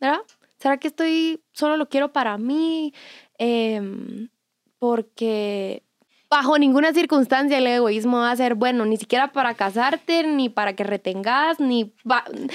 ¿Verdad? 0.00 0.20
¿Será 0.58 0.78
que 0.78 0.88
estoy, 0.88 1.42
solo 1.52 1.76
lo 1.76 1.88
quiero 1.88 2.12
para 2.12 2.38
mí? 2.38 2.94
Em, 3.36 4.28
porque 4.78 5.82
bajo 6.32 6.58
ninguna 6.58 6.94
circunstancia 6.94 7.58
el 7.58 7.66
egoísmo 7.66 8.20
va 8.20 8.30
a 8.30 8.36
ser 8.36 8.54
bueno, 8.54 8.86
ni 8.86 8.96
siquiera 8.96 9.32
para 9.32 9.52
casarte, 9.52 10.26
ni 10.26 10.48
para 10.48 10.74
que 10.74 10.82
retengas, 10.82 11.60
ni, 11.60 11.92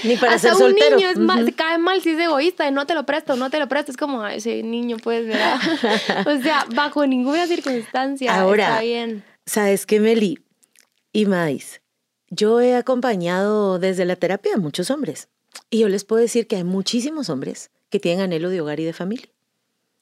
ni 0.02 0.16
para 0.16 0.36
ser 0.36 0.54
un 0.54 0.74
niño 0.74 1.08
es 1.08 1.54
cae 1.54 1.78
mal 1.78 2.02
si 2.02 2.10
es 2.10 2.18
egoísta 2.18 2.66
y 2.66 2.72
no 2.72 2.88
te 2.88 2.96
lo 2.96 3.06
presto, 3.06 3.36
no 3.36 3.50
te 3.50 3.60
lo 3.60 3.68
presto, 3.68 3.92
es 3.92 3.96
como 3.96 4.26
ese 4.26 4.64
niño 4.64 4.96
pues, 4.96 5.28
¿verdad? 5.28 5.60
o 6.26 6.42
sea, 6.42 6.66
bajo 6.74 7.06
ninguna 7.06 7.46
circunstancia 7.46 8.40
Ahora, 8.40 8.64
está 8.64 8.80
bien. 8.80 9.22
¿Sabes 9.46 9.86
qué, 9.86 10.00
Meli? 10.00 10.40
Y 11.12 11.26
más, 11.26 11.80
yo 12.30 12.60
he 12.60 12.74
acompañado 12.74 13.78
desde 13.78 14.04
la 14.04 14.16
terapia 14.16 14.54
a 14.54 14.58
muchos 14.58 14.90
hombres 14.90 15.28
y 15.70 15.78
yo 15.78 15.88
les 15.88 16.04
puedo 16.04 16.20
decir 16.20 16.48
que 16.48 16.56
hay 16.56 16.64
muchísimos 16.64 17.30
hombres 17.30 17.70
que 17.90 18.00
tienen 18.00 18.22
anhelo 18.22 18.50
de 18.50 18.60
hogar 18.60 18.80
y 18.80 18.84
de 18.84 18.92
familia. 18.92 19.28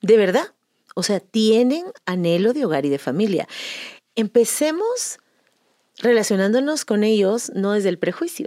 De 0.00 0.16
verdad. 0.16 0.55
O 0.98 1.02
sea, 1.02 1.20
tienen 1.20 1.84
anhelo 2.06 2.54
de 2.54 2.64
hogar 2.64 2.86
y 2.86 2.88
de 2.88 2.98
familia. 2.98 3.46
Empecemos 4.14 5.18
relacionándonos 5.98 6.86
con 6.86 7.04
ellos 7.04 7.52
no 7.54 7.72
desde 7.72 7.90
el 7.90 7.98
prejuicio, 7.98 8.46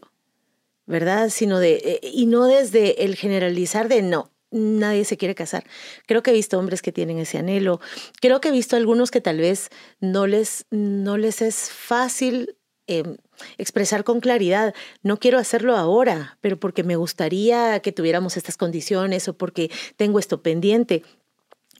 ¿verdad? 0.87 1.29
Sino 1.29 1.59
de, 1.59 1.73
eh, 1.75 1.99
y 2.01 2.25
no 2.25 2.45
desde 2.47 3.05
el 3.05 3.15
generalizar 3.15 3.87
de 3.87 4.01
no, 4.01 4.31
nadie 4.49 5.05
se 5.05 5.15
quiere 5.15 5.35
casar. 5.35 5.63
Creo 6.07 6.23
que 6.23 6.31
he 6.31 6.33
visto 6.33 6.57
hombres 6.57 6.81
que 6.81 6.91
tienen 6.91 7.19
ese 7.19 7.37
anhelo. 7.37 7.81
Creo 8.19 8.41
que 8.41 8.49
he 8.49 8.51
visto 8.51 8.75
algunos 8.75 9.11
que 9.11 9.21
tal 9.21 9.37
vez 9.37 9.69
no 9.99 10.25
les, 10.25 10.65
no 10.71 11.17
les 11.17 11.43
es 11.43 11.69
fácil 11.69 12.57
em, 12.87 13.17
expresar 13.59 14.03
con 14.03 14.21
claridad, 14.21 14.73
no 15.03 15.17
quiero 15.17 15.37
hacerlo 15.37 15.75
ahora, 15.77 16.39
pero 16.41 16.59
porque 16.59 16.83
me 16.83 16.95
gustaría 16.95 17.79
que 17.81 17.91
tuviéramos 17.91 18.37
estas 18.37 18.57
condiciones 18.57 19.27
o 19.27 19.37
porque 19.37 19.69
tengo 19.97 20.17
esto 20.17 20.41
pendiente. 20.41 21.03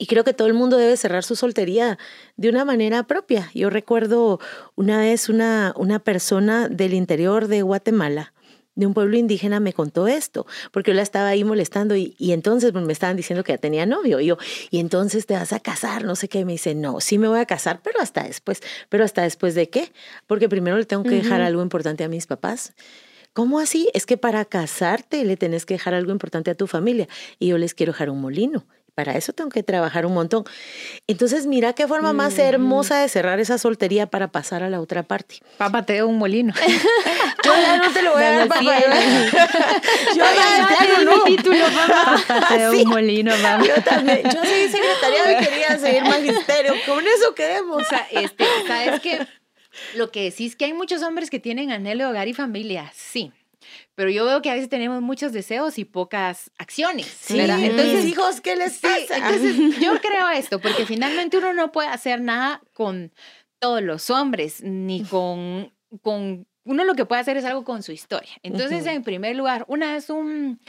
Y 0.01 0.07
creo 0.07 0.23
que 0.23 0.33
todo 0.33 0.47
el 0.47 0.53
mundo 0.53 0.77
debe 0.77 0.95
cerrar 0.95 1.25
su 1.25 1.35
soltería 1.35 1.99
de 2.37 2.49
una 2.49 2.63
manera 2.63 3.03
propia. 3.03 3.51
Yo 3.53 3.69
recuerdo 3.69 4.39
una 4.75 4.97
vez 4.97 5.27
una, 5.27 5.73
una 5.75 5.99
persona 5.99 6.69
del 6.69 6.93
interior 6.93 7.49
de 7.49 7.63
Guatemala, 7.63 8.33
de 8.75 8.85
un 8.85 8.93
pueblo 8.93 9.17
indígena, 9.17 9.59
me 9.59 9.73
contó 9.73 10.07
esto, 10.07 10.47
porque 10.71 10.91
yo 10.91 10.95
la 10.95 11.01
estaba 11.01 11.27
ahí 11.27 11.43
molestando 11.43 11.97
y, 11.97 12.15
y 12.17 12.31
entonces 12.31 12.73
me 12.73 12.93
estaban 12.93 13.17
diciendo 13.17 13.43
que 13.43 13.51
ya 13.51 13.57
tenía 13.57 13.85
novio. 13.85 14.21
Y 14.21 14.27
yo, 14.27 14.37
y 14.71 14.79
entonces 14.79 15.25
te 15.25 15.33
vas 15.33 15.51
a 15.51 15.59
casar, 15.59 16.05
no 16.05 16.15
sé 16.15 16.29
qué. 16.29 16.45
me 16.45 16.53
dice, 16.53 16.75
no, 16.75 17.01
sí 17.01 17.17
me 17.17 17.27
voy 17.27 17.41
a 17.41 17.45
casar, 17.45 17.81
pero 17.83 17.99
hasta 17.99 18.23
después. 18.23 18.61
¿Pero 18.87 19.03
hasta 19.03 19.23
después 19.23 19.53
de 19.53 19.69
qué? 19.69 19.91
Porque 20.27 20.47
primero 20.47 20.77
le 20.77 20.85
tengo 20.85 21.03
que 21.03 21.15
dejar 21.15 21.41
algo 21.41 21.61
importante 21.61 22.05
a 22.05 22.07
mis 22.07 22.25
papás. 22.25 22.73
¿Cómo 23.33 23.59
así? 23.59 23.89
Es 23.93 24.05
que 24.05 24.15
para 24.15 24.45
casarte 24.45 25.25
le 25.25 25.35
tenés 25.35 25.65
que 25.65 25.73
dejar 25.73 25.93
algo 25.93 26.13
importante 26.13 26.51
a 26.51 26.55
tu 26.55 26.67
familia. 26.67 27.09
Y 27.37 27.47
yo 27.47 27.57
les 27.57 27.73
quiero 27.73 27.91
dejar 27.91 28.09
un 28.09 28.21
molino 28.21 28.65
para 28.99 29.15
eso 29.15 29.31
tengo 29.31 29.49
que 29.49 29.63
trabajar 29.63 30.05
un 30.05 30.13
montón. 30.13 30.43
Entonces, 31.07 31.47
mira 31.47 31.71
qué 31.71 31.87
forma 31.87 32.11
más 32.11 32.37
hermosa 32.37 32.99
de 32.99 33.07
cerrar 33.07 33.39
esa 33.39 33.57
soltería 33.57 34.07
para 34.07 34.27
pasar 34.27 34.61
a 34.61 34.69
la 34.69 34.81
otra 34.81 35.03
parte. 35.03 35.35
Papá, 35.57 35.85
te 35.85 36.03
un 36.03 36.17
molino. 36.17 36.53
Yo 37.45 37.53
ya 37.53 37.77
no 37.77 37.93
te 37.93 38.01
lo 38.01 38.11
voy 38.11 38.23
a 38.23 38.31
dar, 38.31 38.47
papá. 38.49 38.61
Yo 40.17 40.17
ya 40.17 41.03
no. 41.05 41.23
Mi 41.23 41.37
título, 41.37 41.63
papá. 41.87 42.45
Te 42.49 42.69
un 42.71 42.89
molino, 42.89 43.31
mamá. 43.37 43.63
Yo 43.65 43.81
también. 43.81 44.23
Yo 44.23 44.43
soy 44.43 44.67
secretaria 44.67 45.31
y 45.31 45.45
quería 45.45 45.79
seguir 45.79 46.03
magisterio. 46.03 46.73
Con 46.85 47.07
eso 47.07 47.33
queremos. 47.33 47.81
O 47.81 47.85
sea, 47.85 48.05
este, 48.11 48.43
¿sabes 48.67 48.99
qué? 48.99 49.25
Lo 49.95 50.11
que 50.11 50.23
decís 50.23 50.57
que 50.57 50.65
hay 50.65 50.73
muchos 50.73 51.03
hombres 51.03 51.29
que 51.29 51.39
tienen 51.39 51.71
anhelo 51.71 52.03
de 52.03 52.09
hogar 52.09 52.27
y 52.27 52.33
familia, 52.33 52.91
sí 52.93 53.31
pero 53.95 54.09
yo 54.09 54.25
veo 54.25 54.41
que 54.41 54.49
a 54.49 54.53
veces 54.53 54.69
tenemos 54.69 55.01
muchos 55.01 55.31
deseos 55.31 55.77
y 55.77 55.85
pocas 55.85 56.51
acciones. 56.57 57.05
Sí. 57.05 57.39
Entonces, 57.39 58.05
hijos, 58.05 58.41
¿qué 58.41 58.55
les 58.55 58.79
pasa? 58.79 59.17
entonces, 59.17 59.55
yo 59.81 59.99
creo 59.99 60.29
esto, 60.29 60.59
porque 60.59 60.85
finalmente 60.85 61.37
uno 61.37 61.53
no 61.53 61.71
puede 61.71 61.89
hacer 61.89 62.21
nada 62.21 62.61
con 62.73 63.11
todos 63.59 63.81
los 63.81 64.09
hombres, 64.09 64.61
ni 64.63 65.03
con, 65.03 65.73
con 66.01 66.47
uno 66.63 66.83
lo 66.83 66.95
que 66.95 67.05
puede 67.05 67.21
hacer 67.21 67.37
es 67.37 67.45
algo 67.45 67.63
con 67.63 67.83
su 67.83 67.91
historia. 67.91 68.31
Entonces, 68.43 68.85
en 68.85 69.03
primer 69.03 69.35
lugar, 69.35 69.65
una 69.67 69.93
vez 69.93 70.09
un, 70.09 70.59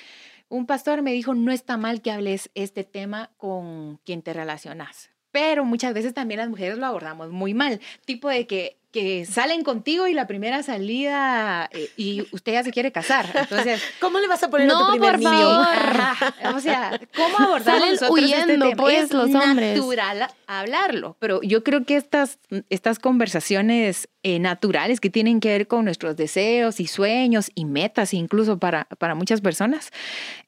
un 0.49 0.66
pastor 0.66 1.02
me 1.02 1.12
dijo, 1.12 1.35
no 1.35 1.52
está 1.52 1.76
mal 1.76 2.02
que 2.02 2.11
hables 2.11 2.50
este 2.54 2.85
tema 2.85 3.30
con 3.37 3.99
quien 4.04 4.23
te 4.23 4.33
relacionas 4.33 5.11
pero 5.33 5.64
muchas 5.64 5.95
veces 5.95 6.14
también 6.14 6.38
las 6.38 6.49
mujeres 6.49 6.78
lo 6.78 6.87
abordamos 6.87 7.30
muy 7.30 7.54
mal, 7.54 7.80
tipo 8.04 8.28
de 8.28 8.47
que 8.47 8.80
que 8.92 9.25
salen 9.25 9.62
contigo 9.62 10.06
y 10.06 10.14
la 10.14 10.26
primera 10.26 10.62
salida 10.62 11.68
eh, 11.73 11.90
y 11.97 12.26
usted 12.32 12.52
ya 12.52 12.64
se 12.64 12.73
quiere 12.73 12.92
casar. 12.92 13.30
Entonces, 13.35 13.82
¿cómo 14.00 14.18
le 14.18 14.26
vas 14.26 14.42
a 14.42 14.50
poner 14.50 14.70
a 14.70 14.78
tu 14.78 14.90
primer 14.90 15.12
por 15.12 15.20
niño? 15.20 15.30
favor. 15.30 16.54
o 16.56 16.61
sea, 16.61 17.00
¿cómo 17.14 17.38
abordar 17.38 17.80
Salen 17.80 17.99
huyendo, 18.11 18.70
pues, 18.76 19.04
es 19.04 19.12
los 19.12 19.35
hombres. 19.35 19.76
natural 19.76 20.28
hablarlo, 20.47 21.16
pero 21.20 21.40
yo 21.42 21.62
creo 21.62 21.85
que 21.85 21.97
estas, 21.97 22.38
estas 22.68 22.99
conversaciones 22.99 24.09
eh, 24.23 24.38
naturales 24.38 25.00
que 25.00 25.11
tienen 25.11 25.40
que 25.40 25.49
ver 25.49 25.66
con 25.68 25.85
nuestros 25.85 26.16
deseos 26.16 26.80
y 26.80 26.87
sueños 26.87 27.50
y 27.54 27.64
metas 27.64 28.12
incluso 28.14 28.59
para, 28.59 28.87
para 28.99 29.14
muchas 29.14 29.40
personas, 29.40 29.90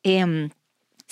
em, 0.02 0.50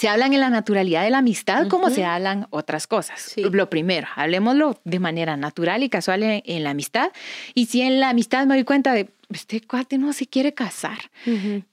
se 0.01 0.09
hablan 0.09 0.33
en 0.33 0.41
la 0.41 0.49
naturalidad 0.49 1.05
de 1.05 1.11
la 1.11 1.19
amistad 1.19 1.69
como 1.69 1.91
se 1.91 2.07
hablan 2.07 2.47
otras 2.49 2.87
cosas. 2.87 3.21
Sí. 3.21 3.43
Lo 3.43 3.69
primero, 3.69 4.09
hablemoslo 4.17 4.81
de 4.85 4.99
manera 4.99 5.37
natural 5.37 5.83
y 5.83 5.91
casual 5.91 6.23
en, 6.23 6.43
en 6.47 6.65
la 6.65 6.71
amistad. 6.71 7.13
Y 7.53 7.67
si 7.67 7.83
en 7.83 8.01
la 8.01 8.09
amistad 8.09 8.47
me 8.47 8.55
doy 8.55 8.65
cuenta 8.65 8.95
de, 8.95 9.11
este 9.29 9.61
cuate 9.61 9.99
no 9.99 10.15
se 10.15 10.27
quiere 10.27 10.55
casar. 10.55 11.11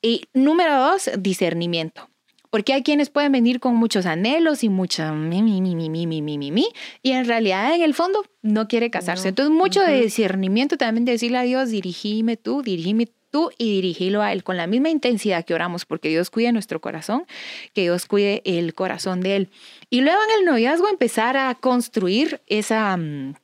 Y 0.02 0.26
número 0.34 0.78
dos, 0.78 1.10
discernimiento. 1.18 2.10
Porque 2.50 2.74
hay 2.74 2.84
quienes 2.84 3.10
pueden 3.10 3.32
venir 3.32 3.62
con 3.62 3.76
muchos 3.76 4.06
anhelos 4.06 4.62
y 4.62 4.68
mucha 4.68 5.14
mi, 5.14 5.42
mi, 5.42 5.62
mi, 5.62 5.76
mi, 5.76 5.90
mi, 5.90 6.22
mi, 6.22 6.38
mi, 6.38 6.52
mi, 6.52 6.68
y 7.02 7.12
en 7.12 7.24
realidad 7.24 7.76
en 7.76 7.82
el 7.82 7.94
fondo 7.94 8.26
no 8.42 8.68
quiere 8.68 8.90
casarse. 8.90 9.24
No. 9.24 9.30
Entonces, 9.30 9.56
mucho 9.56 9.82
de 9.84 10.02
discernimiento 10.02 10.76
también 10.76 11.06
de 11.06 11.14
decirle 11.14 11.38
a 11.38 11.44
Dios, 11.44 11.70
dirigime 11.70 12.36
tú, 12.36 12.62
dirigime 12.62 13.08
tú 13.30 13.52
y 13.58 13.74
dirigilo 13.74 14.22
a 14.22 14.34
Él 14.34 14.44
con 14.44 14.58
la 14.58 14.68
misma 14.68 14.90
intensidad 14.90 15.46
que 15.46 15.54
oramos, 15.54 15.86
porque 15.86 16.10
Dios 16.10 16.30
cuide 16.30 16.52
nuestro 16.52 16.82
corazón, 16.82 17.26
que 17.74 17.82
Dios 17.82 18.06
cuide 18.06 18.42
el 18.46 18.74
corazón 18.74 19.22
de 19.22 19.36
Él. 19.36 19.50
Y 19.90 20.02
luego 20.02 20.20
en 20.24 20.40
el 20.40 20.46
noviazgo 20.46 20.88
empezar 20.88 21.38
a 21.38 21.54
construir 21.56 22.42
esa, 22.48 22.96
mm, 22.98 23.36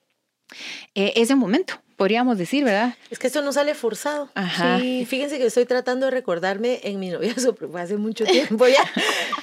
eh, 0.95 1.13
ese 1.15 1.35
momento, 1.35 1.82
podríamos 2.03 2.37
decir, 2.37 2.65
¿verdad? 2.65 2.97
Es 3.11 3.17
que 3.17 3.27
esto 3.27 3.41
no 3.41 3.53
sale 3.53 3.73
forzado. 3.75 4.29
Ajá. 4.35 4.81
Y 4.81 5.05
fíjense 5.05 5.37
que 5.37 5.45
estoy 5.45 5.63
tratando 5.65 6.07
de 6.07 6.11
recordarme 6.11 6.81
en 6.83 6.99
mi 6.99 7.09
noviazgo, 7.09 7.55
fue 7.71 7.81
hace 7.81 7.95
mucho 7.95 8.25
tiempo 8.39 8.67
ya, 8.67 8.83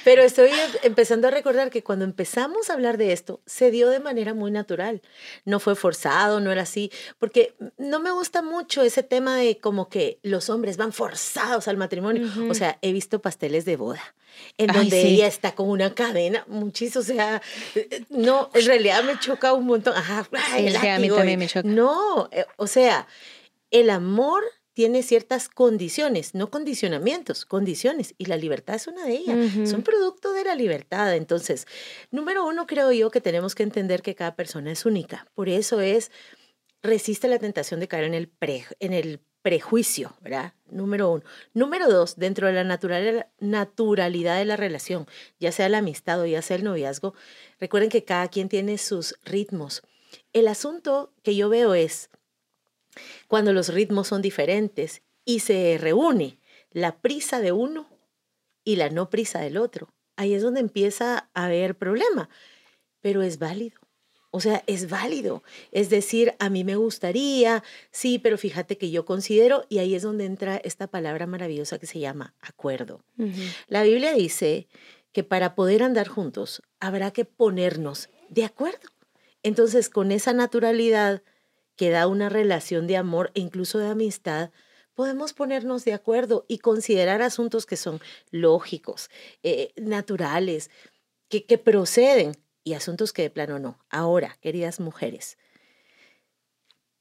pero 0.03 0.21
estoy 0.21 0.51
empezando 0.83 1.27
a 1.27 1.31
recordar 1.31 1.71
que 1.71 1.81
cuando 1.81 2.05
empezamos 2.05 2.69
a 2.69 2.73
hablar 2.73 2.97
de 2.97 3.13
esto, 3.13 3.41
se 3.47 3.71
dio 3.71 3.89
de 3.89 3.99
manera 3.99 4.35
muy 4.35 4.51
natural. 4.51 5.01
No 5.43 5.59
fue 5.59 5.73
forzado, 5.73 6.39
no 6.39 6.51
era 6.51 6.61
así, 6.61 6.91
porque 7.17 7.55
no 7.79 7.99
me 7.99 8.11
gusta 8.11 8.43
mucho 8.43 8.83
ese 8.83 9.01
tema 9.01 9.37
de 9.37 9.57
como 9.57 9.89
que 9.89 10.19
los 10.21 10.51
hombres 10.51 10.77
van 10.77 10.93
forzados 10.93 11.67
al 11.67 11.77
matrimonio. 11.77 12.29
O 12.47 12.53
sea, 12.53 12.77
he 12.83 12.93
visto 12.93 13.23
pasteles 13.23 13.65
de 13.65 13.75
boda 13.75 14.03
en 14.57 14.71
Ay, 14.71 14.77
donde 14.77 15.01
sí. 15.01 15.07
ella 15.07 15.27
está 15.27 15.53
con 15.55 15.69
una 15.69 15.93
cadena, 15.93 16.43
muchísimo, 16.47 17.01
o 17.01 17.05
sea, 17.05 17.41
no, 18.09 18.49
en 18.53 18.65
realidad 18.65 19.03
me 19.03 19.19
choca 19.19 19.53
un 19.53 19.65
montón. 19.65 19.95
Ajá, 19.95 20.27
ay, 20.51 20.67
el 20.67 20.77
Sí, 20.77 20.87
a 20.87 20.99
mí 20.99 21.09
también 21.09 21.39
me 21.39 21.47
choca. 21.47 21.67
No, 21.67 22.29
eh, 22.31 22.45
o 22.57 22.67
sea, 22.67 23.07
el 23.71 23.89
amor 23.89 24.43
tiene 24.73 25.03
ciertas 25.03 25.49
condiciones, 25.49 26.33
no 26.33 26.49
condicionamientos, 26.49 27.45
condiciones, 27.45 28.15
y 28.17 28.25
la 28.25 28.37
libertad 28.37 28.75
es 28.75 28.87
una 28.87 29.05
de 29.05 29.11
ellas. 29.13 29.73
Un 29.73 29.83
producto 29.83 30.31
de 30.31 30.45
la 30.45 30.55
libertad. 30.55 31.13
Entonces, 31.15 31.67
número 32.09 32.45
uno, 32.45 32.67
creo 32.67 32.91
yo 32.93 33.11
que 33.11 33.19
tenemos 33.19 33.53
que 33.53 33.63
entender 33.63 34.01
que 34.01 34.15
cada 34.15 34.35
persona 34.35 34.71
es 34.71 34.85
única. 34.85 35.27
Por 35.33 35.49
eso 35.49 35.81
es, 35.81 36.09
resiste 36.81 37.27
la 37.27 37.37
tentación 37.37 37.81
de 37.81 37.89
caer 37.89 38.05
en 38.05 38.13
el, 38.13 38.29
pre- 38.29 38.65
en 38.79 38.93
el 38.93 39.19
prejuicio, 39.41 40.15
¿verdad? 40.21 40.53
Número 40.69 41.11
uno. 41.11 41.23
Número 41.53 41.89
dos, 41.89 42.15
dentro 42.17 42.47
de 42.47 42.53
la 42.53 42.63
natural- 42.63 43.27
naturalidad 43.39 44.37
de 44.37 44.45
la 44.45 44.55
relación, 44.55 45.07
ya 45.39 45.51
sea 45.51 45.69
la 45.69 45.79
amistad 45.79 46.21
o 46.21 46.25
ya 46.25 46.41
sea 46.41 46.57
el 46.57 46.63
noviazgo, 46.63 47.13
recuerden 47.59 47.89
que 47.89 48.03
cada 48.03 48.27
quien 48.27 48.49
tiene 48.49 48.77
sus 48.77 49.15
ritmos. 49.23 49.81
El 50.33 50.47
asunto 50.47 51.13
que 51.23 51.35
yo 51.35 51.49
veo 51.49 51.73
es 51.73 52.09
cuando 53.27 53.53
los 53.53 53.69
ritmos 53.73 54.07
son 54.07 54.21
diferentes 54.21 55.01
y 55.25 55.39
se 55.39 55.77
reúne 55.79 56.39
la 56.71 56.99
prisa 56.99 57.39
de 57.39 57.51
uno 57.51 57.87
y 58.63 58.75
la 58.75 58.89
no 58.89 59.09
prisa 59.09 59.39
del 59.39 59.57
otro. 59.57 59.89
Ahí 60.15 60.33
es 60.33 60.43
donde 60.43 60.59
empieza 60.59 61.29
a 61.33 61.45
haber 61.45 61.75
problema, 61.77 62.29
pero 63.01 63.21
es 63.21 63.39
válido. 63.39 63.80
O 64.31 64.39
sea, 64.39 64.63
es 64.65 64.89
válido. 64.89 65.43
Es 65.71 65.89
decir, 65.89 66.33
a 66.39 66.49
mí 66.49 66.63
me 66.63 66.77
gustaría, 66.77 67.63
sí, 67.91 68.17
pero 68.17 68.37
fíjate 68.37 68.77
que 68.77 68.89
yo 68.89 69.05
considero, 69.05 69.65
y 69.67 69.79
ahí 69.79 69.93
es 69.93 70.03
donde 70.03 70.25
entra 70.25 70.55
esta 70.57 70.87
palabra 70.87 71.27
maravillosa 71.27 71.77
que 71.79 71.85
se 71.85 71.99
llama 71.99 72.33
acuerdo. 72.39 73.03
La 73.67 73.83
Biblia 73.83 74.13
dice 74.13 74.67
que 75.11 75.25
para 75.25 75.53
poder 75.53 75.83
andar 75.83 76.07
juntos 76.07 76.61
habrá 76.79 77.11
que 77.11 77.25
ponernos 77.25 78.09
de 78.29 78.45
acuerdo. 78.45 78.89
Entonces, 79.43 79.89
con 79.89 80.11
esa 80.11 80.31
naturalidad 80.31 81.23
que 81.75 81.89
da 81.89 82.07
una 82.07 82.29
relación 82.29 82.87
de 82.87 82.95
amor 82.95 83.31
e 83.33 83.41
incluso 83.41 83.79
de 83.79 83.87
amistad, 83.87 84.51
podemos 84.93 85.33
ponernos 85.33 85.83
de 85.83 85.93
acuerdo 85.93 86.45
y 86.47 86.59
considerar 86.59 87.21
asuntos 87.21 87.65
que 87.65 87.75
son 87.75 87.99
lógicos, 88.29 89.09
eh, 89.43 89.73
naturales, 89.75 90.69
que, 91.27 91.45
que 91.45 91.57
proceden 91.57 92.37
y 92.63 92.73
asuntos 92.73 93.13
que 93.13 93.23
de 93.23 93.29
plano 93.29 93.59
no. 93.59 93.79
Ahora, 93.89 94.37
queridas 94.41 94.79
mujeres, 94.79 95.37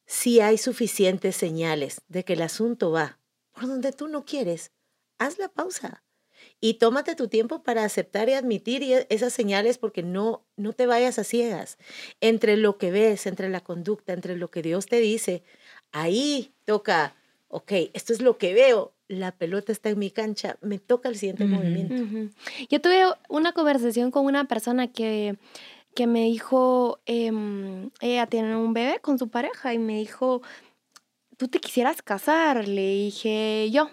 si 0.06 0.40
hay 0.40 0.58
suficientes 0.58 1.36
señales 1.36 2.02
de 2.08 2.24
que 2.24 2.32
el 2.34 2.42
asunto 2.42 2.90
va 2.90 3.18
por 3.52 3.66
donde 3.66 3.92
tú 3.92 4.08
no 4.08 4.24
quieres, 4.24 4.72
haz 5.18 5.38
la 5.38 5.48
pausa 5.48 6.04
y 6.60 6.74
tómate 6.74 7.14
tu 7.16 7.28
tiempo 7.28 7.62
para 7.62 7.84
aceptar 7.84 8.28
y 8.28 8.34
admitir 8.34 8.82
y- 8.82 8.94
esas 9.10 9.32
señales 9.32 9.78
porque 9.78 10.02
no, 10.02 10.46
no 10.56 10.72
te 10.72 10.86
vayas 10.86 11.18
a 11.18 11.24
ciegas. 11.24 11.78
Entre 12.20 12.56
lo 12.56 12.78
que 12.78 12.90
ves, 12.90 13.26
entre 13.26 13.48
la 13.50 13.62
conducta, 13.62 14.12
entre 14.14 14.36
lo 14.36 14.50
que 14.50 14.62
Dios 14.62 14.86
te 14.86 15.00
dice, 15.00 15.42
ahí 15.92 16.54
toca, 16.64 17.16
ok, 17.48 17.72
esto 17.94 18.12
es 18.12 18.22
lo 18.22 18.38
que 18.38 18.54
veo, 18.54 18.94
la 19.10 19.32
pelota 19.32 19.72
está 19.72 19.90
en 19.90 19.98
mi 19.98 20.10
cancha, 20.12 20.56
me 20.60 20.78
toca 20.78 21.08
el 21.08 21.16
siguiente 21.16 21.44
movimiento. 21.44 21.94
Yo 22.70 22.80
tuve 22.80 23.02
una 23.28 23.52
conversación 23.52 24.12
con 24.12 24.24
una 24.24 24.44
persona 24.44 24.86
que, 24.86 25.36
que 25.96 26.06
me 26.06 26.24
dijo, 26.26 27.00
em, 27.06 27.90
ella 28.00 28.26
tiene 28.26 28.54
un 28.56 28.72
bebé 28.72 29.00
con 29.00 29.18
su 29.18 29.28
pareja 29.28 29.74
y 29.74 29.78
me 29.78 29.98
dijo, 29.98 30.42
¿tú 31.36 31.48
te 31.48 31.58
quisieras 31.58 32.02
casar? 32.02 32.68
Le 32.68 32.88
dije 32.94 33.68
yo. 33.72 33.90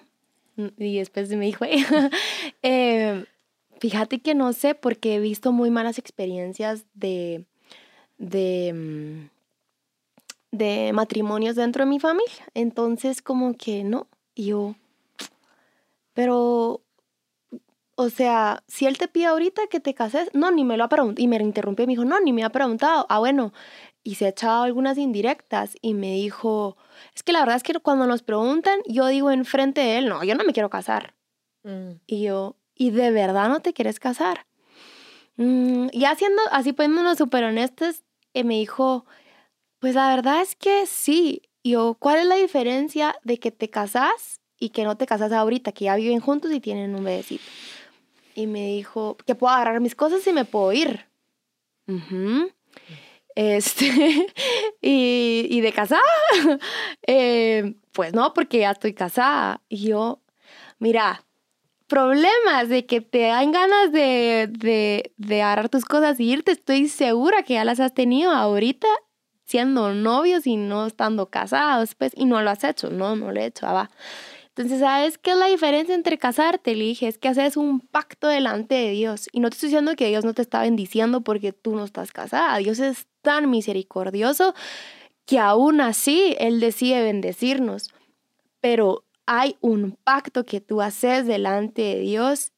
Y 0.77 0.97
después 0.97 1.29
me 1.29 1.45
dijo 1.45 1.65
"Em, 2.61 3.25
fíjate 3.79 4.19
que 4.19 4.35
no 4.35 4.53
sé 4.53 4.75
porque 4.75 5.15
he 5.15 5.19
visto 5.19 5.51
muy 5.51 5.71
malas 5.71 5.97
experiencias 5.97 6.85
de, 6.93 7.45
de, 8.19 8.73
mm, 8.73 9.29
de 10.55 10.91
matrimonios 10.93 11.55
dentro 11.55 11.83
de 11.85 11.89
mi 11.89 11.99
familia. 11.99 12.47
Entonces 12.53 13.21
como 13.23 13.55
que 13.55 13.83
no. 13.83 14.07
Y 14.35 14.45
yo, 14.47 14.75
pero 16.17 16.81
o 17.93 18.09
sea, 18.09 18.63
si 18.67 18.87
él 18.87 18.97
te 18.97 19.07
pide 19.07 19.27
ahorita 19.27 19.67
que 19.69 19.79
te 19.79 19.93
cases, 19.93 20.31
no, 20.33 20.49
ni 20.49 20.63
me 20.63 20.75
lo 20.75 20.83
ha 20.83 20.89
preguntado. 20.89 21.23
Y 21.23 21.27
me 21.27 21.35
interrumpió 21.37 21.83
y 21.83 21.87
me 21.87 21.93
dijo, 21.93 22.05
no, 22.05 22.19
ni 22.19 22.33
me 22.33 22.43
ha 22.43 22.49
preguntado. 22.49 23.05
Ah, 23.07 23.19
bueno. 23.19 23.53
Y 24.01 24.15
se 24.15 24.25
ha 24.25 24.29
echado 24.29 24.63
algunas 24.63 24.97
indirectas 24.97 25.75
y 25.79 25.93
me 25.93 26.13
dijo, 26.13 26.75
es 27.13 27.21
que 27.21 27.33
la 27.33 27.41
verdad 27.41 27.57
es 27.57 27.61
que 27.61 27.73
cuando 27.73 28.07
nos 28.07 28.23
preguntan, 28.23 28.79
yo 28.87 29.05
digo 29.05 29.29
enfrente 29.29 29.81
de 29.81 29.99
él, 29.99 30.09
no, 30.09 30.23
yo 30.23 30.33
no 30.33 30.43
me 30.43 30.53
quiero 30.53 30.71
casar. 30.71 31.13
Mm, 31.63 31.99
Y 32.07 32.23
yo, 32.23 32.55
¿y 32.73 32.89
de 32.89 33.11
verdad 33.11 33.47
no 33.47 33.59
te 33.59 33.73
quieres 33.73 33.99
casar? 33.99 34.47
Mm, 35.35 35.89
y 35.91 36.05
haciendo, 36.05 36.41
así 36.51 36.73
poniéndonos 36.73 37.19
súper 37.19 37.43
honestos, 37.43 38.03
eh, 38.33 38.43
me 38.43 38.55
dijo, 38.55 39.05
pues 39.77 39.93
la 39.93 40.09
verdad 40.09 40.41
es 40.41 40.55
que 40.55 40.87
sí. 40.87 41.43
Y 41.61 41.71
yo, 41.73 41.95
¿cuál 41.99 42.17
es 42.17 42.25
la 42.25 42.37
diferencia 42.37 43.15
de 43.23 43.37
que 43.37 43.51
te 43.51 43.69
casas 43.69 44.36
y 44.59 44.69
que 44.69 44.83
no 44.83 44.97
te 44.97 45.05
casas 45.05 45.31
ahorita, 45.31 45.71
que 45.71 45.85
ya 45.85 45.95
viven 45.95 46.19
juntos 46.19 46.51
y 46.51 46.59
tienen 46.59 46.95
un 46.95 47.03
bebecito? 47.03 47.43
Y 48.35 48.47
me 48.47 48.67
dijo, 48.67 49.17
que 49.25 49.35
puedo 49.35 49.53
agarrar 49.53 49.79
mis 49.79 49.95
cosas 49.95 50.25
y 50.27 50.33
me 50.33 50.45
puedo 50.45 50.71
ir. 50.73 51.05
Ujú. 51.87 52.51
Este, 53.35 53.85
y, 54.81 55.47
y 55.49 55.61
de 55.61 55.71
casada, 55.71 56.01
eh, 57.07 57.75
pues 57.91 58.13
no, 58.13 58.33
porque 58.33 58.59
ya 58.59 58.71
estoy 58.71 58.93
casada. 58.93 59.61
Y 59.69 59.87
yo, 59.87 60.21
mira, 60.79 61.23
problemas 61.87 62.69
de 62.69 62.85
que 62.85 63.01
te 63.01 63.21
dan 63.21 63.51
ganas 63.51 63.91
de, 63.91 64.47
de, 64.49 65.13
de 65.17 65.41
agarrar 65.41 65.69
tus 65.69 65.85
cosas 65.85 66.19
y 66.19 66.31
irte, 66.31 66.51
estoy 66.51 66.89
segura 66.89 67.43
que 67.43 67.55
ya 67.55 67.65
las 67.65 67.79
has 67.79 67.93
tenido 67.93 68.31
ahorita 68.31 68.87
siendo 69.45 69.93
novios 69.93 70.45
y 70.45 70.57
no 70.57 70.85
estando 70.85 71.29
casados, 71.29 71.95
pues, 71.95 72.11
y 72.15 72.25
no 72.25 72.41
lo 72.41 72.49
has 72.49 72.63
hecho, 72.65 72.89
no, 72.89 73.15
no 73.15 73.31
lo 73.31 73.39
he 73.39 73.45
hecho, 73.45 73.65
ah, 73.65 73.73
va. 73.73 73.91
Entonces, 74.57 74.79
¿sabes 74.79 75.19
qué 75.19 75.31
es 75.31 75.37
la 75.37 75.45
diferencia 75.45 75.93
entre 75.93 76.17
casarte? 76.17 76.73
Le 76.73 76.97
es 76.99 77.19
que 77.19 77.27
haces 77.27 77.57
un 77.57 77.79
pacto 77.79 78.27
delante 78.27 78.73
de 78.73 78.89
Dios. 78.89 79.29
Y 79.31 79.39
no 79.39 79.51
te 79.51 79.53
estoy 79.53 79.67
diciendo 79.69 79.95
que 79.95 80.07
Dios 80.07 80.25
no 80.25 80.33
te 80.33 80.41
está 80.41 80.61
bendiciendo 80.61 81.21
porque 81.21 81.53
tú 81.53 81.75
no 81.75 81.83
estás 81.83 82.11
casada. 82.11 82.57
Dios 82.57 82.79
es 82.79 83.05
tan 83.21 83.51
misericordioso 83.51 84.55
que 85.27 85.37
aún 85.37 85.79
así 85.79 86.35
Él 86.39 86.59
decide 86.59 87.03
bendecirnos. 87.03 87.93
Pero 88.59 89.03
hay 89.27 89.57
un 89.61 89.95
pacto 90.03 90.43
que 90.43 90.59
tú 90.59 90.81
haces 90.81 91.27
delante 91.27 91.83
de 91.83 91.99
Dios 91.99 92.51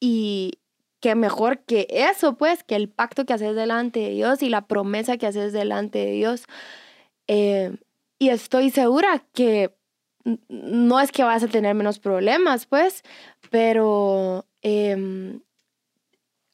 y 0.00 0.54
que 1.00 1.14
mejor 1.16 1.58
que 1.58 1.86
eso, 1.90 2.38
pues, 2.38 2.64
que 2.64 2.76
el 2.76 2.88
pacto 2.88 3.26
que 3.26 3.34
haces 3.34 3.54
delante 3.54 4.00
de 4.00 4.10
Dios 4.12 4.42
y 4.42 4.48
la 4.48 4.66
promesa 4.66 5.18
que 5.18 5.26
haces 5.26 5.52
delante 5.52 5.98
de 5.98 6.12
Dios. 6.12 6.44
Eh, 7.26 7.76
y 8.18 8.30
estoy 8.30 8.70
segura 8.70 9.22
que 9.34 9.75
no 10.48 11.00
es 11.00 11.12
que 11.12 11.22
vas 11.22 11.42
a 11.42 11.48
tener 11.48 11.74
menos 11.74 11.98
problemas, 11.98 12.66
pues, 12.66 13.02
pero 13.50 14.44
em, 14.62 15.40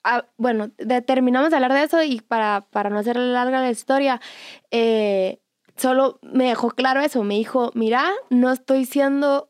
ah, 0.04 0.26
bueno, 0.36 0.70
terminamos 1.06 1.50
de 1.50 1.56
hablar 1.56 1.72
de 1.72 1.84
eso 1.84 2.02
y 2.02 2.20
para, 2.20 2.66
para 2.70 2.90
no 2.90 2.98
hacer 2.98 3.16
larga 3.16 3.60
la 3.60 3.70
historia, 3.70 4.20
eh, 4.70 5.40
solo 5.76 6.18
me 6.22 6.48
dejó 6.48 6.70
claro 6.70 7.00
eso, 7.00 7.24
me 7.24 7.34
dijo, 7.34 7.70
mira, 7.74 8.12
no 8.30 8.52
estoy 8.52 8.84
siendo 8.84 9.48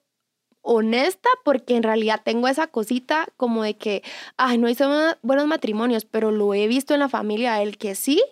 honesta 0.62 1.28
porque 1.44 1.74
en 1.74 1.82
realidad 1.82 2.20
tengo 2.24 2.46
esa 2.46 2.68
cosita 2.68 3.26
como 3.37 3.64
de 3.64 3.74
que, 3.74 4.04
ay, 4.37 4.58
no 4.58 4.68
hice 4.68 4.85
buenos 5.22 5.46
matrimonios, 5.48 6.04
pero 6.04 6.30
lo 6.30 6.54
he 6.54 6.68
visto 6.68 6.94
en 6.94 7.00
la 7.00 7.08
familia 7.08 7.54
de 7.54 7.64
él 7.64 7.78
que 7.78 7.96
sí, 7.96 8.22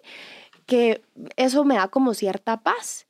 que 0.67 1.03
eso 1.35 1.65
me 1.65 1.75
da 1.75 1.89
como 1.89 2.15
cierta 2.15 2.61
paz 2.61 3.09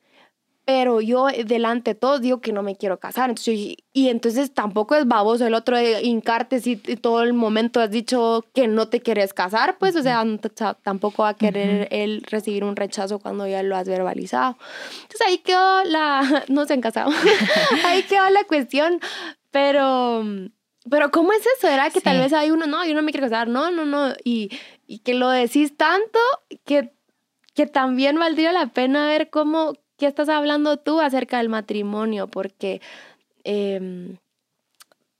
pero 0.71 1.01
yo 1.01 1.27
eh, 1.27 1.43
delante 1.43 1.91
de 1.91 1.95
todos 1.95 2.21
digo 2.21 2.39
que 2.39 2.53
no 2.53 2.63
me 2.63 2.77
quiero 2.77 2.97
casar. 2.97 3.29
Entonces, 3.29 3.75
y, 3.91 4.07
entonces 4.07 4.53
tampoco 4.53 4.95
es 4.95 5.05
baboso 5.05 5.45
el 5.45 5.53
otro 5.53 5.75
de 5.75 6.01
hincarte 6.01 6.61
si 6.61 6.77
todo 6.77 7.23
el 7.23 7.33
momento 7.33 7.81
has 7.81 7.91
dicho 7.91 8.45
que 8.53 8.69
no 8.69 8.87
te 8.87 9.01
quieres 9.01 9.33
casar, 9.33 9.77
pues, 9.79 9.97
o 9.97 10.01
sea, 10.01 10.23
tampoco 10.81 11.23
va 11.23 11.29
a 11.29 11.33
querer 11.33 11.89
él 11.91 12.23
recibir 12.25 12.63
un 12.63 12.77
rechazo 12.77 13.19
cuando 13.19 13.45
ya 13.47 13.63
lo 13.63 13.75
has 13.75 13.85
verbalizado. 13.85 14.57
Entonces 15.01 15.27
ahí 15.27 15.39
quedó 15.39 15.83
la, 15.83 16.45
no 16.47 16.65
se 16.65 16.73
han 16.73 16.81
casado, 16.81 17.11
ahí 17.85 18.03
quedó 18.03 18.29
la 18.29 18.45
cuestión, 18.45 19.01
pero... 19.51 20.23
Pero 20.89 21.11
¿cómo 21.11 21.31
es 21.31 21.43
eso? 21.57 21.67
¿Era 21.67 21.91
que 21.91 22.01
tal 22.01 22.17
vez 22.17 22.33
hay 22.33 22.49
uno, 22.49 22.65
no, 22.65 22.83
yo 22.83 22.95
no 22.95 23.03
me 23.03 23.11
quiero 23.11 23.27
casar, 23.27 23.47
no, 23.47 23.69
no, 23.69 23.85
no, 23.85 24.15
y, 24.23 24.49
y 24.87 24.99
que 24.99 25.13
lo 25.13 25.29
decís 25.29 25.77
tanto 25.77 26.17
que, 26.65 26.91
que 27.53 27.67
también 27.67 28.17
valdría 28.17 28.51
la 28.51 28.65
pena 28.65 29.05
ver 29.05 29.29
cómo, 29.29 29.75
¿qué 30.01 30.07
estás 30.07 30.29
hablando 30.29 30.77
tú 30.77 30.99
acerca 30.99 31.37
del 31.37 31.47
matrimonio? 31.47 32.25
Porque 32.25 32.81
em, 33.43 34.17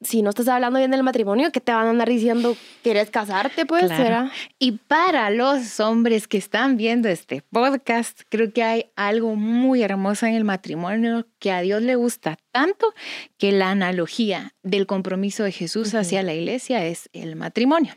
si 0.02 0.24
no 0.24 0.32
estás 0.32 0.48
hablando 0.48 0.80
bien 0.80 0.90
del 0.90 1.04
matrimonio, 1.04 1.52
¿qué 1.52 1.62
te 1.62 1.72
van 1.72 1.86
a 1.86 1.92
andar 1.92 2.10
diciendo? 2.10 2.58
¿Quieres 2.82 3.12
casarte? 3.12 3.68
Pues 3.68 3.90
será. 3.90 4.32
Y 4.58 4.72
para 4.72 5.30
los 5.30 5.80
hombres 5.80 6.28
que 6.28 6.40
están 6.40 6.78
viendo 6.78 7.10
este 7.10 7.44
podcast, 7.44 8.22
creo 8.30 8.52
que 8.52 8.64
hay 8.64 8.86
algo 8.96 9.36
muy 9.36 9.84
hermoso 9.84 10.26
en 10.26 10.34
el 10.34 10.46
matrimonio 10.46 11.28
que 11.38 11.52
a 11.52 11.62
Dios 11.62 11.84
le 11.84 11.94
gusta 11.94 12.40
tanto 12.52 12.92
que 13.38 13.52
la 13.52 13.70
analogía 13.70 14.56
del 14.64 14.88
compromiso 14.88 15.44
de 15.44 15.52
Jesús 15.52 15.94
hacia 15.94 16.24
la 16.24 16.34
iglesia 16.34 16.84
es 16.88 17.08
el 17.14 17.36
matrimonio. 17.36 17.94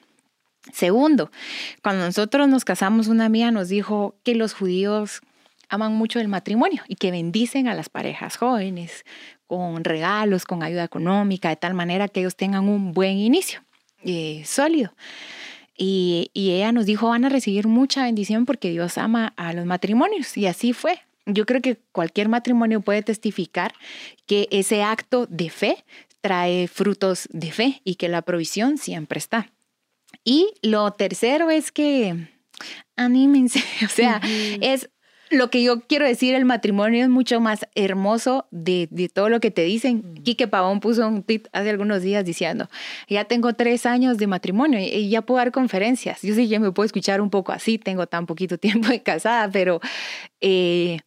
Segundo, 0.71 1.31
cuando 1.83 2.05
nosotros 2.05 2.47
nos 2.47 2.67
casamos, 2.67 3.09
una 3.09 3.25
amiga 3.25 3.51
nos 3.51 3.71
dijo 3.71 4.17
que 4.23 4.35
los 4.35 4.53
judíos 4.53 5.23
aman 5.69 5.93
mucho 5.93 6.21
el 6.21 6.29
matrimonio 6.29 6.83
y 6.89 6.97
que 6.97 7.11
bendicen 7.11 7.69
a 7.69 7.75
las 7.75 7.89
parejas 7.89 8.37
jóvenes 8.37 9.05
con 9.47 9.85
regalos, 9.85 10.45
con 10.45 10.63
ayuda 10.63 10.85
económica, 10.85 11.49
de 11.49 11.57
tal 11.57 11.75
manera 11.75 12.09
que 12.09 12.21
ellos 12.21 12.37
tengan 12.37 12.69
un 12.69 12.93
buen 12.93 13.19
inicio 13.19 13.63
eh, 14.05 14.43
sólido. 14.45 14.95
Y, 15.77 16.31
y 16.33 16.53
ella 16.53 16.73
nos 16.73 16.87
dijo, 16.87 17.09
van 17.09 17.25
a 17.25 17.29
recibir 17.29 17.67
mucha 17.67 18.05
bendición 18.05 18.47
porque 18.47 18.71
Dios 18.71 18.97
ama 18.99 19.33
a 19.37 19.53
los 19.53 19.67
matrimonios. 19.67 20.37
Y 20.37 20.47
así 20.47 20.73
fue. 20.73 21.01
Yo 21.27 21.47
creo 21.47 21.61
que 21.61 21.79
cualquier 21.93 22.29
matrimonio 22.29 22.81
puede 22.81 23.03
testificar 23.03 23.75
que 24.27 24.47
ese 24.51 24.83
acto 24.83 25.27
de 25.27 25.51
fe 25.51 25.85
trae 26.21 26.69
frutos 26.69 27.29
de 27.33 27.51
fe 27.51 27.81
y 27.85 27.97
que 27.97 28.09
la 28.09 28.23
provisión 28.23 28.79
siempre 28.79 29.19
está. 29.19 29.51
Y 30.25 30.55
lo 30.63 30.91
tercero 30.93 31.51
es 31.51 31.73
que 31.73 32.29
anímense, 32.97 33.63
o 33.85 33.89
sea, 33.89 34.21
es 34.61 34.91
lo 35.35 35.51
que 35.51 35.63
yo 35.63 35.81
quiero 35.81 36.07
decir, 36.07 36.35
el 36.35 36.45
matrimonio 36.45 37.03
es 37.03 37.09
mucho 37.09 37.41
más 37.41 37.67
hermoso 37.75 38.47
de, 38.51 38.89
todo 39.13 39.29
lo 39.29 39.41
que 39.41 39.51
te 39.51 39.63
dicen. 39.63 40.03
Mm. 40.05 40.23
Quique 40.23 40.49
Pavón 40.49 40.81
puso 40.81 41.07
un 41.07 41.23
tweet 41.23 41.43
hace 41.53 41.71
algunos 41.71 42.03
días 42.03 42.25
diciendo, 42.25 42.69
ya 43.09 43.25
tengo 43.25 43.53
tres 43.55 43.87
años 43.87 44.19
de 44.19 44.27
matrimonio 44.27 44.81
y 44.81 45.09
ya 45.09 45.23
puedo 45.23 45.39
dar 45.39 45.53
conferencias. 45.53 46.23
Yo 46.23 46.35
sí, 46.35 46.49
ya 46.49 46.61
me 46.61 46.73
puedo 46.73 46.87
escuchar 46.87 47.21
un 47.21 47.31
poco 47.31 47.53
así, 47.53 47.79
tengo 47.79 48.07
tan 48.07 48.27
poquito 48.27 48.59
tiempo 48.65 48.89
de 48.89 49.03
casada, 49.03 49.51
pero 49.51 49.81
eh, 50.41 51.01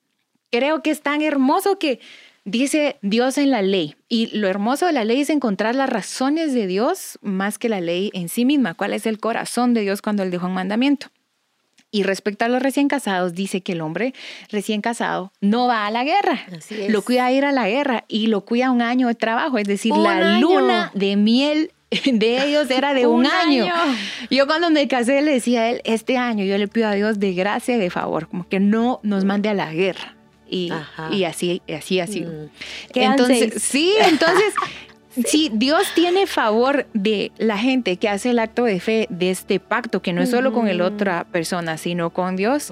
creo 0.52 0.82
que 0.82 0.92
es 0.92 1.02
tan 1.02 1.22
hermoso 1.22 1.80
que 1.80 2.00
dice 2.48 2.98
Dios 3.02 3.38
en 3.38 3.52
la 3.52 3.62
ley. 3.62 3.96
Y 4.10 4.38
lo 4.38 4.48
hermoso 4.48 4.86
de 4.86 4.94
la 4.94 5.06
ley 5.06 5.22
es 5.22 5.30
encontrar 5.30 5.76
las 5.76 5.90
razones 5.90 6.54
de 6.54 6.66
Dios 6.66 7.20
más 7.22 7.60
que 7.60 7.70
la 7.70 7.82
ley 7.82 8.10
en 8.13 8.30
sí 8.30 8.46
misma. 8.46 8.74
¿Cuál 8.74 8.94
es 8.94 9.06
el 9.06 9.20
corazón 9.20 9.74
de 9.74 9.82
Dios 9.82 10.02
cuando 10.02 10.24
Él 10.24 10.32
dejó 10.32 10.48
un 10.48 10.54
mandamiento? 10.54 11.08
Y 11.89 12.04
respecto 12.04 12.45
a 12.45 12.50
los 12.50 12.62
recién 12.62 12.89
casados, 12.89 13.34
dice 13.34 13.62
que 13.62 13.71
el 13.71 13.82
hombre 13.82 14.13
recién 14.50 14.82
casado 14.82 15.32
no 15.39 15.67
va 15.67 15.88
a 15.88 15.91
la 15.91 16.04
guerra. 16.04 16.45
Lo 16.89 17.02
cuida 17.02 17.32
ir 17.32 17.45
a 17.45 17.52
la 17.52 17.69
guerra 17.69 18.04
y 18.08 18.28
lo 18.28 18.41
cuida 18.41 18.71
un 18.71 18.82
año 18.82 19.08
de 19.08 19.15
trabajo. 19.15 19.58
Es 19.58 19.67
decir, 19.67 19.95
la 19.95 20.39
luna 20.39 20.91
de 20.93 21.15
miel 21.15 21.71
de 22.06 22.45
ellos 22.45 22.69
era 22.69 22.93
de 22.93 23.08
un, 23.08 23.26
año. 23.26 23.67
Yo 24.30 24.47
cuando 24.47 24.69
me 24.69 24.88
casé 24.88 25.21
le 25.21 25.32
decía 25.34 25.62
a 25.62 25.69
él, 25.69 25.82
este 25.86 26.17
año 26.17 26.43
yo 26.43 26.58
le 26.58 26.67
pido 26.67 26.88
a 26.88 26.93
Dios 26.93 27.19
de 27.19 27.34
gracia 27.34 27.76
y 27.76 27.80
de 27.80 27.89
favor, 27.89 28.28
como 28.28 28.47
que 28.47 28.60
no 28.60 29.00
nos 29.04 29.23
mande 29.26 29.50
a 29.50 29.54
la 29.54 29.71
guerra. 29.71 30.15
Y, 30.50 30.71
y 31.12 31.26
así, 31.26 31.62
así, 31.73 32.00
así. 32.00 32.21
Mm. 32.21 32.50
Entonces, 32.95 33.62
sí, 33.62 33.93
entonces 34.00 34.54
Sí, 35.25 35.49
Dios 35.53 35.88
tiene 35.95 36.27
favor 36.27 36.86
de 36.93 37.32
la 37.38 37.58
gente 37.58 37.97
que 37.97 38.10
hace 38.10 38.32
el 38.32 38.39
acto 38.39 38.65
de 38.65 38.80
fe 38.80 39.08
de 39.10 39.32
este 39.32 39.60
pacto, 39.60 40.01
que 40.01 40.13
no 40.13 40.21
es 40.21 40.30
solo 40.30 40.53
con 40.53 40.67
el 40.67 40.82
otra 40.82 41.25
persona, 41.25 41.77
sino 41.77 42.12
con 42.12 42.36
Dios. 42.36 42.71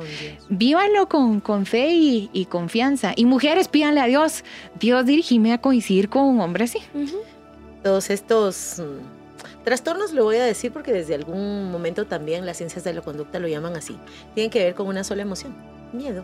Vívanlo 0.50 1.10
con, 1.10 1.40
con 1.40 1.66
fe 1.66 1.90
y, 1.92 2.48
confianza. 2.50 3.14
Y 3.16 3.26
mujeres, 3.26 3.68
pídanle 3.68 4.02
a 4.02 4.06
Dios, 4.06 4.44
Dios 4.80 5.06
dirigime 5.06 5.54
a 5.54 5.58
coincidir 5.60 6.10
con 6.10 6.24
un 6.24 6.42
hombre 6.42 6.66
así. 6.66 6.80
Todos 7.84 8.10
estos 8.10 8.80
mm, 8.80 9.64
trastornos, 9.64 10.14
lo 10.14 10.24
voy 10.24 10.38
a 10.38 10.46
decir 10.46 10.72
porque 10.72 10.94
desde 10.94 11.16
algún 11.16 11.72
momento 11.72 12.06
también 12.06 12.46
las 12.46 12.58
ciencias 12.58 12.84
de 12.84 12.94
la 12.94 13.02
conducta 13.02 13.40
lo 13.40 13.48
llaman 13.48 13.76
así, 13.76 13.98
tienen 14.34 14.52
que 14.52 14.64
ver 14.64 14.76
con 14.76 14.88
una 14.88 15.04
sola 15.04 15.22
emoción, 15.22 15.56
miedo. 15.94 16.24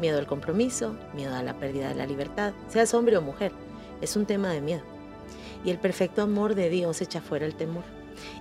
Miedo 0.00 0.18
al 0.18 0.26
compromiso, 0.26 0.96
miedo 1.14 1.34
a 1.36 1.42
la 1.44 1.54
pérdida 1.54 1.88
de 1.88 1.94
la 1.94 2.06
libertad, 2.06 2.52
seas 2.68 2.94
hombre 2.94 3.16
o 3.16 3.22
mujer, 3.22 3.52
es 4.00 4.16
un 4.16 4.26
tema 4.26 4.50
de 4.50 4.60
miedo 4.60 4.93
y 5.64 5.70
el 5.70 5.78
perfecto 5.78 6.22
amor 6.22 6.54
de 6.54 6.68
Dios 6.68 7.00
echa 7.00 7.20
fuera 7.20 7.46
el 7.46 7.54
temor. 7.54 7.84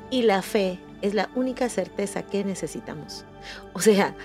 Y 0.10 0.24
la 0.24 0.42
fe 0.42 0.80
es 1.02 1.14
la 1.14 1.30
única 1.36 1.70
certeza 1.70 2.24
que 2.24 2.44
necesitamos. 2.44 3.26
O 3.74 3.80
sea, 3.80 4.16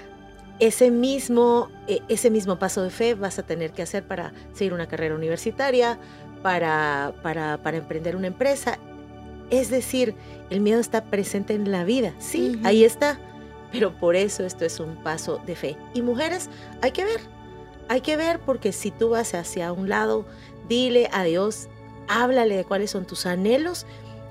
ese 0.59 0.91
mismo, 0.91 1.71
e, 1.87 2.03
ese 2.09 2.31
mismo 2.31 2.59
paso 2.59 2.83
de 2.83 2.91
fe 2.91 3.15
vas 3.15 3.39
a 3.39 3.45
tener 3.45 3.73
que 3.73 3.83
hacer 3.83 4.07
para 4.07 4.33
seguir 4.53 4.75
una 4.75 4.89
carrera 4.89 5.15
universitaria, 5.15 5.99
para, 6.43 7.15
para, 7.23 7.63
para 7.63 7.79
emprender 7.79 8.17
una 8.17 8.27
empresa. 8.27 8.79
Es 9.51 9.71
decir, 9.71 10.15
el 10.51 10.61
miedo 10.61 10.81
está 10.81 11.05
presente 11.05 11.55
en 11.55 11.71
la 11.71 11.85
vida. 11.85 12.13
Sí, 12.19 12.61
ahí 12.65 12.85
está. 12.85 13.19
Pero 13.73 13.95
por 13.95 14.17
eso 14.17 14.45
esto 14.45 14.65
es 14.65 14.81
un 14.81 14.97
paso 15.03 15.41
de 15.47 15.55
fe. 15.55 15.77
Y 15.95 16.03
mujeres, 16.03 16.49
hay 16.83 16.93
que 16.93 17.05
ver. 17.05 17.21
Hay 17.89 18.01
que 18.01 18.17
ver 18.17 18.41
porque 18.41 18.73
si 18.73 18.91
tú 18.91 19.11
vas 19.11 19.35
hacia 19.35 19.73
un 19.73 19.89
lado, 19.89 20.27
dile 20.69 21.09
a 21.13 21.25
Dios, 21.25 21.69
háblale 22.09 22.57
de 22.57 22.65
cuáles 22.65 22.91
son 22.91 23.07
tus 23.07 23.27
anhelos 23.27 23.87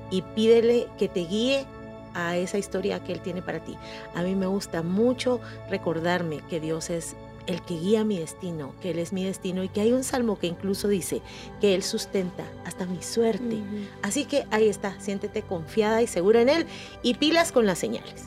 y 0.10 0.22
pídele 0.22 0.88
que 0.98 1.08
te 1.08 1.22
guíe 1.22 1.66
a 2.14 2.36
esa 2.36 2.58
historia 2.58 3.04
que 3.04 3.14
Él 3.14 3.22
tiene 3.22 3.42
para 3.42 3.60
ti. 3.60 3.78
A 4.16 4.24
mí 4.24 4.36
me 4.36 4.48
gusta 4.48 4.82
mucho 4.82 5.40
recordarme 5.70 6.42
que 6.50 6.60
Dios 6.60 6.90
es 6.90 7.16
el 7.46 7.62
que 7.62 7.76
guía 7.76 8.04
mi 8.04 8.20
destino, 8.20 8.74
que 8.82 8.92
Él 8.92 9.00
es 9.00 9.14
mi 9.14 9.24
destino 9.24 9.64
y 9.64 9.70
que 9.70 9.82
hay 9.82 9.94
un 9.94 10.04
salmo 10.04 10.38
que 10.38 10.48
incluso 10.48 10.88
dice 10.88 11.22
que 11.62 11.76
Él 11.76 11.84
sustenta 11.84 12.44
hasta 12.66 12.86
mi 12.86 13.02
suerte. 13.02 13.58
Así 14.02 14.26
que 14.26 14.46
ahí 14.52 14.68
está, 14.68 15.00
siéntete 15.00 15.42
confiada 15.44 16.02
y 16.02 16.08
segura 16.08 16.42
en 16.42 16.50
Él 16.50 16.66
y 17.04 17.14
pilas 17.14 17.52
con 17.52 17.66
las 17.66 17.80
señales. 17.80 18.26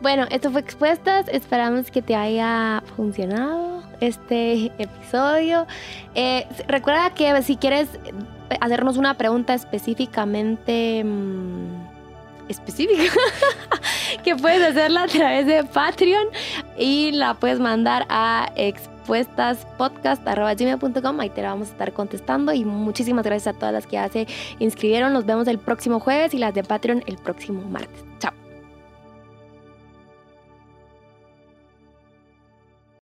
Bueno, 0.00 0.26
esto 0.30 0.50
fue 0.50 0.60
Expuestas, 0.60 1.26
esperamos 1.28 1.90
que 1.90 2.02
te 2.02 2.14
haya 2.14 2.82
funcionado 2.96 3.82
este 4.00 4.72
episodio. 4.78 5.66
Eh, 6.14 6.46
recuerda 6.66 7.12
que 7.14 7.42
si 7.42 7.56
quieres 7.56 7.88
hacernos 8.60 8.96
una 8.96 9.14
pregunta 9.14 9.54
específicamente 9.54 11.04
mm, 11.04 11.96
específica 12.48 13.12
que 14.24 14.34
puedes 14.36 14.62
hacerla 14.62 15.02
a 15.04 15.08
través 15.08 15.46
de 15.46 15.64
Patreon 15.64 16.28
y 16.78 17.12
la 17.12 17.34
puedes 17.34 17.60
mandar 17.60 18.06
a 18.08 18.50
expuestaspodcast.com 18.56 21.20
ahí 21.20 21.30
te 21.30 21.42
la 21.42 21.50
vamos 21.50 21.68
a 21.68 21.72
estar 21.72 21.92
contestando 21.92 22.52
y 22.52 22.64
muchísimas 22.64 23.24
gracias 23.24 23.54
a 23.54 23.58
todas 23.58 23.74
las 23.74 23.86
que 23.86 23.92
ya 23.92 24.08
se 24.08 24.26
inscribieron. 24.58 25.12
Nos 25.12 25.26
vemos 25.26 25.46
el 25.48 25.58
próximo 25.58 26.00
jueves 26.00 26.34
y 26.34 26.38
las 26.38 26.54
de 26.54 26.62
Patreon 26.62 27.02
el 27.06 27.16
próximo 27.16 27.62
martes. 27.62 28.04
Chao 28.18 28.45